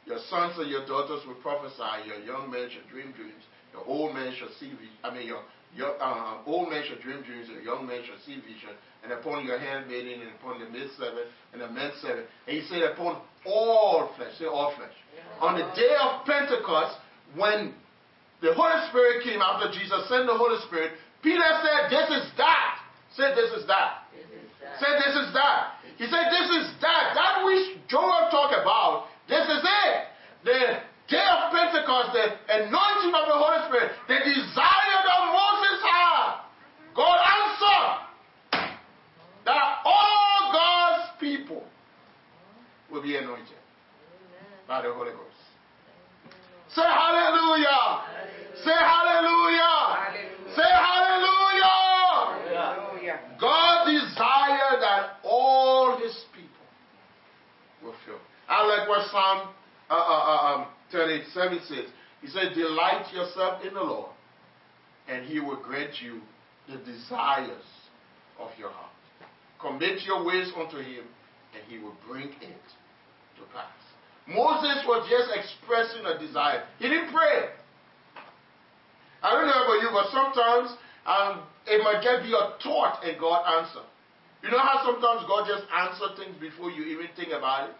Your 0.04 0.18
sons 0.28 0.58
and 0.58 0.68
your 0.68 0.84
daughters 0.86 1.22
will 1.26 1.36
prophesy, 1.36 2.08
your 2.08 2.18
young 2.26 2.50
men 2.50 2.68
shall 2.70 2.82
dream 2.90 3.12
dreams, 3.12 3.44
your 3.72 3.84
old 3.86 4.14
men 4.14 4.34
shall 4.36 4.50
see, 4.58 4.70
vision 4.70 4.98
I 5.04 5.14
mean, 5.14 5.28
your, 5.28 5.42
your, 5.76 5.94
uh, 6.02 6.42
old 6.44 6.70
men 6.70 6.82
shall 6.86 6.98
dream 6.98 7.22
dreams, 7.22 7.48
Your 7.48 7.62
young 7.62 7.86
men 7.86 8.02
shall 8.04 8.18
see 8.26 8.34
vision, 8.42 8.74
and 9.04 9.12
upon 9.12 9.46
your 9.46 9.58
handmaiden, 9.58 10.22
and 10.22 10.30
upon 10.40 10.58
the 10.58 10.68
maid 10.70 10.90
servant, 10.98 11.26
and 11.52 11.62
the 11.62 11.70
men 11.70 11.92
servant. 12.02 12.26
And 12.48 12.56
he 12.56 12.66
said, 12.66 12.82
upon 12.82 13.22
all 13.46 14.10
flesh, 14.16 14.32
say 14.38 14.46
all 14.46 14.74
flesh. 14.76 14.94
On 15.40 15.54
the 15.54 15.70
day 15.74 15.94
of 16.02 16.26
Pentecost, 16.26 16.98
when 17.36 17.74
the 18.42 18.52
Holy 18.58 18.74
Spirit 18.90 19.22
came 19.22 19.38
after 19.38 19.70
Jesus 19.70 20.02
sent 20.10 20.26
the 20.26 20.34
Holy 20.34 20.58
Spirit, 20.66 20.98
Peter 21.22 21.46
said, 21.62 21.86
This 21.88 22.10
is 22.10 22.26
that. 22.36 22.82
Said, 23.14 23.38
This 23.38 23.54
is 23.54 23.64
that. 23.70 24.10
This 24.10 24.26
is 24.26 24.50
that. 24.58 24.74
Say, 24.82 24.90
This 24.98 25.14
is 25.14 25.28
that. 25.30 25.58
He 25.94 26.06
said, 26.10 26.26
This 26.26 26.48
is 26.50 26.66
that. 26.82 27.14
That 27.14 27.46
which 27.46 27.78
Joel 27.86 28.26
talked 28.34 28.58
about, 28.58 29.06
this 29.30 29.46
is 29.46 29.62
it. 29.62 29.94
The 30.42 30.58
day 31.06 31.22
of 31.22 31.54
Pentecost, 31.54 32.10
the 32.18 32.34
anointing 32.50 33.14
of 33.14 33.24
the 33.30 33.38
Holy 33.38 33.62
Spirit, 33.70 33.94
the 34.10 34.18
desire 34.18 34.98
that 35.06 35.22
Moses 35.30 35.78
had. 35.86 36.42
God 36.98 37.18
answered 37.22 38.02
that 39.46 39.64
all 39.86 40.52
God's 40.52 41.20
people 41.20 41.62
will 42.90 43.02
be 43.02 43.16
anointed 43.16 43.62
by 44.66 44.82
the 44.82 44.92
Holy 44.92 45.12
Ghost. 45.12 45.42
Say 46.74 46.82
hallelujah. 46.82 48.11
Say 48.64 48.70
hallelujah. 48.70 49.98
Hallelujah. 49.98 50.54
Say 50.54 50.70
hallelujah. 50.70 51.42
Hallelujah. 52.54 53.20
God 53.40 53.86
desire 53.86 54.80
that 54.80 55.18
all 55.24 55.98
his 55.98 56.14
people 56.32 56.66
will 57.82 57.94
feel. 58.06 58.18
I 58.48 58.66
like 58.66 58.88
what 58.88 59.10
Psalm 59.10 59.48
uh, 59.90 59.94
uh, 59.94 59.98
uh, 59.98 60.54
um, 60.54 60.66
37 60.92 61.60
says. 61.68 61.86
He 62.20 62.28
said, 62.28 62.54
Delight 62.54 63.12
yourself 63.12 63.64
in 63.66 63.74
the 63.74 63.82
Lord, 63.82 64.10
and 65.08 65.26
he 65.26 65.40
will 65.40 65.60
grant 65.60 66.00
you 66.00 66.20
the 66.68 66.78
desires 66.78 67.66
of 68.38 68.50
your 68.58 68.70
heart. 68.70 68.92
Commit 69.60 70.02
your 70.02 70.24
ways 70.24 70.52
unto 70.56 70.78
him, 70.78 71.04
and 71.54 71.62
he 71.68 71.78
will 71.78 71.96
bring 72.08 72.28
it 72.28 72.64
to 73.38 73.42
pass. 73.52 73.74
Moses 74.26 74.84
was 74.86 75.08
just 75.10 75.30
expressing 75.34 76.06
a 76.06 76.18
desire. 76.18 76.64
He 76.78 76.88
didn't 76.88 77.12
pray. 77.12 77.48
I 79.22 79.32
don't 79.32 79.46
know 79.46 79.62
about 79.62 79.78
you, 79.82 79.90
but 79.94 80.06
sometimes 80.10 80.76
um, 81.06 81.46
it 81.66 81.82
might 81.82 82.02
just 82.02 82.22
be 82.26 82.34
a 82.34 82.58
thought 82.62 83.04
and 83.04 83.18
God 83.18 83.46
answer. 83.46 83.86
You 84.42 84.50
know 84.50 84.58
how 84.58 84.82
sometimes 84.82 85.22
God 85.28 85.46
just 85.46 85.64
answer 85.70 86.10
things 86.18 86.34
before 86.40 86.70
you 86.70 86.84
even 86.90 87.06
think 87.14 87.30
about 87.30 87.70
it? 87.70 87.76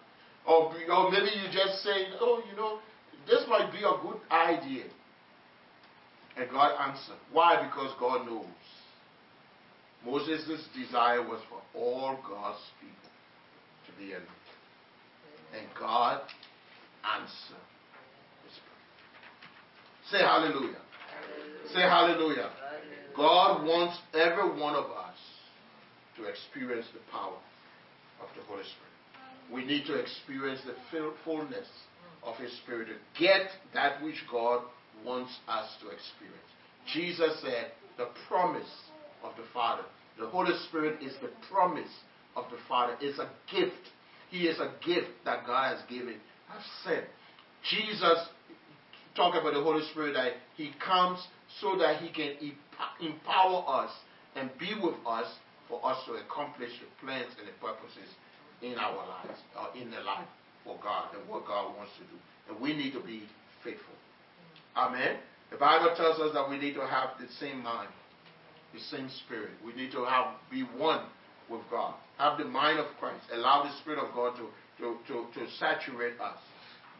Or, 0.46 0.70
or 0.90 1.10
maybe 1.10 1.30
you 1.34 1.50
just 1.50 1.82
say, 1.82 2.14
oh, 2.20 2.42
you 2.48 2.56
know, 2.56 2.78
this 3.26 3.42
might 3.48 3.72
be 3.72 3.78
a 3.78 3.94
good 4.02 4.20
idea. 4.30 4.84
And 6.36 6.48
God 6.50 6.78
answer. 6.88 7.14
Why? 7.32 7.62
Because 7.62 7.94
God 7.98 8.26
knows. 8.26 8.46
Moses' 10.04 10.66
desire 10.74 11.22
was 11.22 11.40
for 11.50 11.60
all 11.78 12.18
God's 12.26 12.58
people 12.80 13.10
to 13.86 13.92
be 13.98 14.12
anointed. 14.12 14.30
And 15.54 15.66
God 15.78 16.22
prayer. 20.10 20.10
Say 20.10 20.18
hallelujah. 20.18 20.80
Say 21.70 21.80
hallelujah. 21.80 22.50
God 23.16 23.64
wants 23.66 23.98
every 24.14 24.58
one 24.58 24.74
of 24.74 24.86
us 24.86 25.16
to 26.16 26.24
experience 26.24 26.86
the 26.92 27.00
power 27.10 27.36
of 28.20 28.28
the 28.36 28.42
Holy 28.44 28.62
Spirit. 28.62 29.52
We 29.52 29.64
need 29.64 29.86
to 29.86 29.94
experience 29.94 30.60
the 30.66 30.74
fullness 31.24 31.68
of 32.22 32.36
His 32.36 32.52
Spirit 32.58 32.88
to 32.88 33.20
get 33.20 33.48
that 33.74 34.02
which 34.02 34.22
God 34.30 34.62
wants 35.04 35.32
us 35.48 35.68
to 35.80 35.88
experience. 35.88 36.50
Jesus 36.92 37.40
said, 37.42 37.72
the 37.98 38.08
promise 38.28 38.70
of 39.22 39.32
the 39.36 39.44
Father. 39.52 39.82
The 40.18 40.26
Holy 40.26 40.56
Spirit 40.68 41.02
is 41.02 41.14
the 41.20 41.30
promise 41.50 41.90
of 42.36 42.44
the 42.50 42.58
Father. 42.68 42.96
It's 43.00 43.18
a 43.18 43.30
gift. 43.50 43.90
He 44.30 44.46
is 44.46 44.58
a 44.58 44.72
gift 44.84 45.08
that 45.24 45.46
God 45.46 45.76
has 45.76 45.84
given. 45.88 46.16
I've 46.50 46.62
said, 46.84 47.06
Jesus 47.70 48.18
talk 49.14 49.34
about 49.34 49.54
the 49.54 49.62
Holy 49.62 49.84
Spirit 49.90 50.14
that 50.14 50.32
He 50.56 50.72
comes 50.84 51.18
so 51.60 51.76
that 51.78 52.00
He 52.00 52.10
can 52.10 52.34
empower 53.00 53.64
us 53.84 53.90
and 54.36 54.50
be 54.58 54.74
with 54.82 54.94
us 55.06 55.26
for 55.68 55.84
us 55.84 55.98
to 56.06 56.14
accomplish 56.14 56.70
the 56.80 56.88
plans 57.04 57.32
and 57.38 57.48
the 57.48 57.56
purposes 57.60 58.08
in 58.62 58.78
our 58.78 58.96
lives, 58.96 59.40
or 59.58 59.80
in 59.80 59.90
the 59.90 60.00
life 60.00 60.28
for 60.64 60.78
God 60.82 61.14
and 61.18 61.28
what 61.28 61.46
God 61.46 61.76
wants 61.76 61.92
to 61.98 62.04
do. 62.04 62.18
And 62.48 62.60
we 62.60 62.74
need 62.76 62.92
to 62.92 63.00
be 63.00 63.24
faithful. 63.64 63.94
Amen. 64.76 65.16
The 65.50 65.56
Bible 65.58 65.94
tells 65.96 66.18
us 66.20 66.32
that 66.34 66.48
we 66.48 66.58
need 66.58 66.74
to 66.74 66.86
have 66.86 67.10
the 67.20 67.26
same 67.40 67.62
mind, 67.62 67.90
the 68.72 68.80
same 68.80 69.10
spirit. 69.26 69.50
We 69.64 69.74
need 69.74 69.92
to 69.92 70.04
have 70.04 70.36
be 70.50 70.62
one 70.78 71.04
with 71.50 71.60
God. 71.70 71.94
Have 72.18 72.38
the 72.38 72.44
mind 72.44 72.78
of 72.78 72.86
Christ. 72.98 73.24
Allow 73.32 73.64
the 73.64 73.76
Spirit 73.80 73.98
of 73.98 74.14
God 74.14 74.34
to, 74.36 74.48
to, 74.78 74.96
to, 75.08 75.26
to 75.34 75.50
saturate 75.58 76.18
us. 76.20 76.38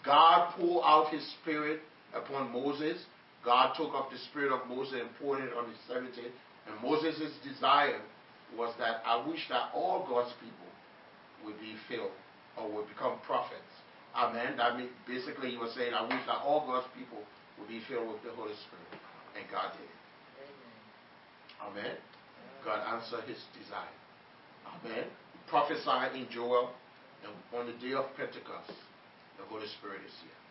God 0.04 0.52
poured 0.56 0.82
out 0.84 1.12
his 1.12 1.24
spirit 1.40 1.80
upon 2.14 2.52
Moses. 2.52 2.98
God 3.44 3.74
took 3.76 3.94
up 3.94 4.11
the 4.11 4.18
spirit 4.31 4.52
of 4.52 4.68
Moses 4.68 5.02
and 5.02 5.11
poured 5.18 5.42
it 5.42 5.50
on 5.55 5.68
his 5.68 5.78
70. 5.88 6.14
And 6.14 6.74
Moses' 6.83 7.35
desire 7.42 8.00
was 8.57 8.74
that 8.78 9.02
I 9.05 9.26
wish 9.26 9.48
that 9.48 9.70
all 9.74 10.07
God's 10.07 10.33
people 10.38 10.70
would 11.44 11.59
be 11.59 11.74
filled 11.88 12.14
or 12.57 12.70
would 12.70 12.88
become 12.88 13.18
prophets. 13.26 13.72
Amen. 14.14 14.57
That 14.59 14.76
means 14.76 14.90
basically 15.07 15.50
he 15.50 15.57
was 15.57 15.74
saying, 15.74 15.94
I 15.94 16.02
wish 16.02 16.22
that 16.26 16.44
all 16.44 16.66
God's 16.66 16.87
people 16.94 17.18
would 17.59 17.68
be 17.68 17.81
filled 17.88 18.09
with 18.09 18.22
the 18.22 18.31
Holy 18.37 18.55
Spirit. 18.68 18.92
And 19.35 19.44
God 19.50 19.72
did 19.74 19.88
it. 19.88 20.02
Amen. 21.62 21.96
God 22.64 22.78
answered 22.94 23.24
his 23.24 23.40
desire. 23.59 23.96
Amen. 24.68 25.05
Prophesied 25.48 26.14
in 26.14 26.28
Joel, 26.31 26.70
and 27.24 27.33
on 27.59 27.66
the 27.66 27.76
day 27.78 27.94
of 27.94 28.07
Pentecost, 28.16 28.70
the 29.38 29.44
Holy 29.48 29.66
Spirit 29.78 30.02
is 30.07 30.14
here. 30.22 30.41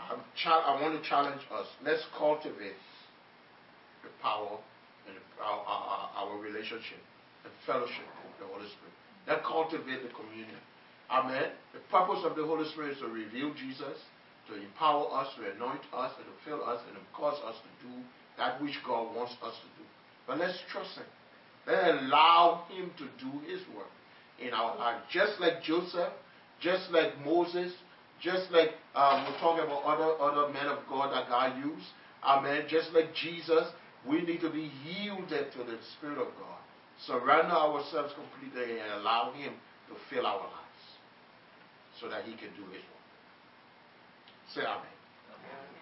I 0.00 0.80
want 0.80 1.00
to 1.00 1.08
challenge 1.08 1.40
us. 1.52 1.66
Let's 1.84 2.04
cultivate 2.18 2.76
the 4.02 4.10
power 4.22 4.58
and 5.08 5.16
our, 5.40 5.60
our, 5.64 6.10
our 6.16 6.38
relationship 6.38 7.00
and 7.44 7.52
fellowship 7.66 8.04
with 8.24 8.36
the 8.40 8.46
Holy 8.52 8.68
Spirit. 8.68 8.94
Let's 9.26 9.46
cultivate 9.46 10.02
the 10.02 10.12
communion. 10.12 10.60
Amen. 11.10 11.52
The 11.72 11.80
purpose 11.90 12.24
of 12.24 12.36
the 12.36 12.44
Holy 12.44 12.68
Spirit 12.70 12.96
is 12.96 13.00
to 13.00 13.08
reveal 13.08 13.54
Jesus, 13.54 13.96
to 14.48 14.56
empower 14.56 15.08
us, 15.20 15.28
to 15.36 15.48
anoint 15.56 15.80
us, 15.92 16.12
and 16.16 16.26
to 16.26 16.36
fill 16.44 16.64
us, 16.64 16.80
and 16.88 16.96
to 16.96 17.04
cause 17.16 17.40
us 17.44 17.56
to 17.56 17.70
do 17.88 17.94
that 18.36 18.60
which 18.60 18.76
God 18.86 19.14
wants 19.14 19.32
us 19.42 19.54
to 19.54 19.68
do. 19.80 19.84
But 20.26 20.38
let's 20.38 20.58
trust 20.70 20.96
Him. 20.96 21.08
Let's 21.66 22.02
allow 22.02 22.64
Him 22.68 22.90
to 22.98 23.04
do 23.22 23.30
His 23.48 23.60
work 23.76 23.92
in 24.40 24.52
our 24.52 24.76
life. 24.76 25.00
Just 25.10 25.40
like 25.40 25.62
Joseph, 25.62 26.12
just 26.60 26.90
like 26.90 27.12
Moses, 27.24 27.72
just 28.24 28.50
like 28.50 28.72
um, 28.96 29.28
we're 29.28 29.38
talking 29.38 29.62
about 29.62 29.84
other, 29.84 30.16
other 30.16 30.52
men 30.52 30.66
of 30.66 30.78
God 30.88 31.12
that 31.12 31.28
God 31.28 31.58
used. 31.58 31.86
Amen. 32.24 32.64
Just 32.68 32.88
like 32.94 33.14
Jesus, 33.14 33.68
we 34.08 34.22
need 34.22 34.40
to 34.40 34.50
be 34.50 34.72
yielded 34.82 35.52
to 35.52 35.58
the 35.58 35.76
Spirit 35.96 36.16
of 36.16 36.32
God. 36.40 36.60
Surrender 37.06 37.52
ourselves 37.52 38.14
completely 38.16 38.80
and 38.80 39.02
allow 39.02 39.32
Him 39.36 39.52
to 39.88 39.94
fill 40.08 40.26
our 40.26 40.40
lives 40.40 40.84
so 42.00 42.08
that 42.08 42.24
He 42.24 42.32
can 42.32 42.48
do 42.56 42.64
His 42.72 42.80
work. 42.80 43.04
Say 44.54 44.62
Amen. 44.62 44.88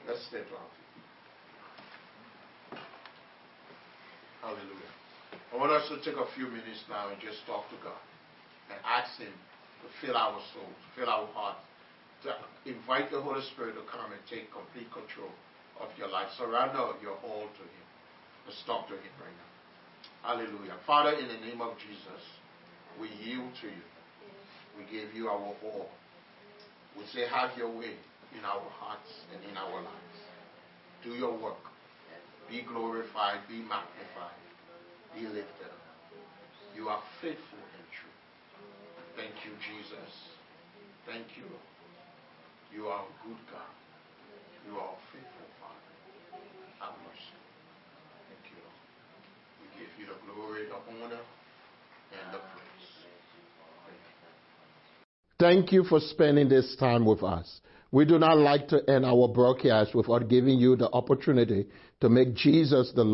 Let's 0.08 0.26
stand 0.26 0.44
to 0.50 0.54
our 0.58 0.70
feet. 0.74 0.82
Hallelujah. 4.42 4.92
I 5.54 5.56
want 5.56 5.70
us 5.70 5.86
to 5.94 6.02
take 6.02 6.18
a 6.18 6.26
few 6.34 6.48
minutes 6.48 6.82
now 6.90 7.10
and 7.10 7.20
just 7.22 7.46
talk 7.46 7.70
to 7.70 7.76
God 7.84 8.02
and 8.66 8.80
ask 8.82 9.14
Him 9.20 9.30
to 9.30 9.86
fill 10.04 10.16
our 10.16 10.40
souls, 10.54 10.82
fill 10.96 11.08
our 11.08 11.28
hearts, 11.30 11.62
to 12.24 12.34
invite 12.66 13.10
the 13.10 13.20
Holy 13.20 13.42
Spirit 13.54 13.74
to 13.74 13.84
come 13.90 14.12
and 14.12 14.22
take 14.30 14.50
complete 14.52 14.90
control 14.92 15.32
of 15.80 15.90
your 15.98 16.08
life. 16.08 16.30
Surrender 16.38 16.94
your 17.02 17.18
all 17.26 17.46
to 17.46 17.64
Him. 17.64 17.86
Let's 18.46 18.62
talk 18.66 18.86
to 18.88 18.94
Him 18.94 19.14
right 19.18 19.34
now. 19.34 19.50
Hallelujah. 20.22 20.78
Father, 20.86 21.18
in 21.18 21.26
the 21.26 21.40
name 21.42 21.60
of 21.60 21.74
Jesus, 21.82 22.22
we 23.00 23.10
yield 23.22 23.50
to 23.62 23.68
you. 23.68 23.86
We 24.78 24.86
give 24.86 25.14
you 25.14 25.28
our 25.28 25.52
all. 25.62 25.90
We 26.96 27.04
say, 27.12 27.26
have 27.26 27.56
your 27.56 27.70
way 27.70 27.98
in 28.36 28.44
our 28.44 28.68
hearts 28.78 29.10
and 29.34 29.42
in 29.50 29.56
our 29.56 29.82
lives. 29.82 30.18
Do 31.02 31.10
your 31.10 31.36
work. 31.36 31.60
Be 32.48 32.62
glorified, 32.62 33.40
be 33.48 33.58
magnified, 33.58 34.42
be 35.14 35.22
lifted 35.22 35.72
up. 35.72 35.82
You 36.76 36.88
are 36.88 37.02
faithful 37.20 37.64
and 37.78 37.86
true. 37.96 38.16
Thank 39.16 39.32
you, 39.44 39.52
Jesus. 39.56 40.12
Thank 41.06 41.26
you, 41.36 41.44
Lord. 41.48 41.71
You 42.74 42.86
are 42.86 43.04
a 43.04 43.26
good 43.26 43.36
God. 43.52 43.68
You 44.66 44.78
are 44.78 44.88
a 44.88 45.00
faithful 45.12 45.50
Father. 45.60 45.92
Have 46.80 46.96
mercy. 47.04 47.36
Thank 48.28 48.44
you, 48.48 48.58
Lord. 48.64 48.80
We 49.60 49.66
give 49.76 49.92
you 50.00 50.06
the 50.08 50.18
glory, 50.32 50.64
the 50.66 50.80
honor, 51.04 51.20
and 52.12 52.32
the 52.32 52.38
praise. 52.38 52.88
Thank 55.38 55.70
you. 55.70 55.70
Thank 55.70 55.72
you 55.72 55.84
for 55.84 56.00
spending 56.00 56.48
this 56.48 56.74
time 56.76 57.04
with 57.04 57.22
us. 57.22 57.60
We 57.90 58.06
do 58.06 58.18
not 58.18 58.38
like 58.38 58.68
to 58.68 58.80
end 58.88 59.04
our 59.04 59.28
broadcast 59.28 59.94
without 59.94 60.28
giving 60.28 60.58
you 60.58 60.76
the 60.76 60.90
opportunity 60.92 61.66
to 62.00 62.08
make 62.08 62.32
Jesus 62.34 62.90
the 62.96 63.04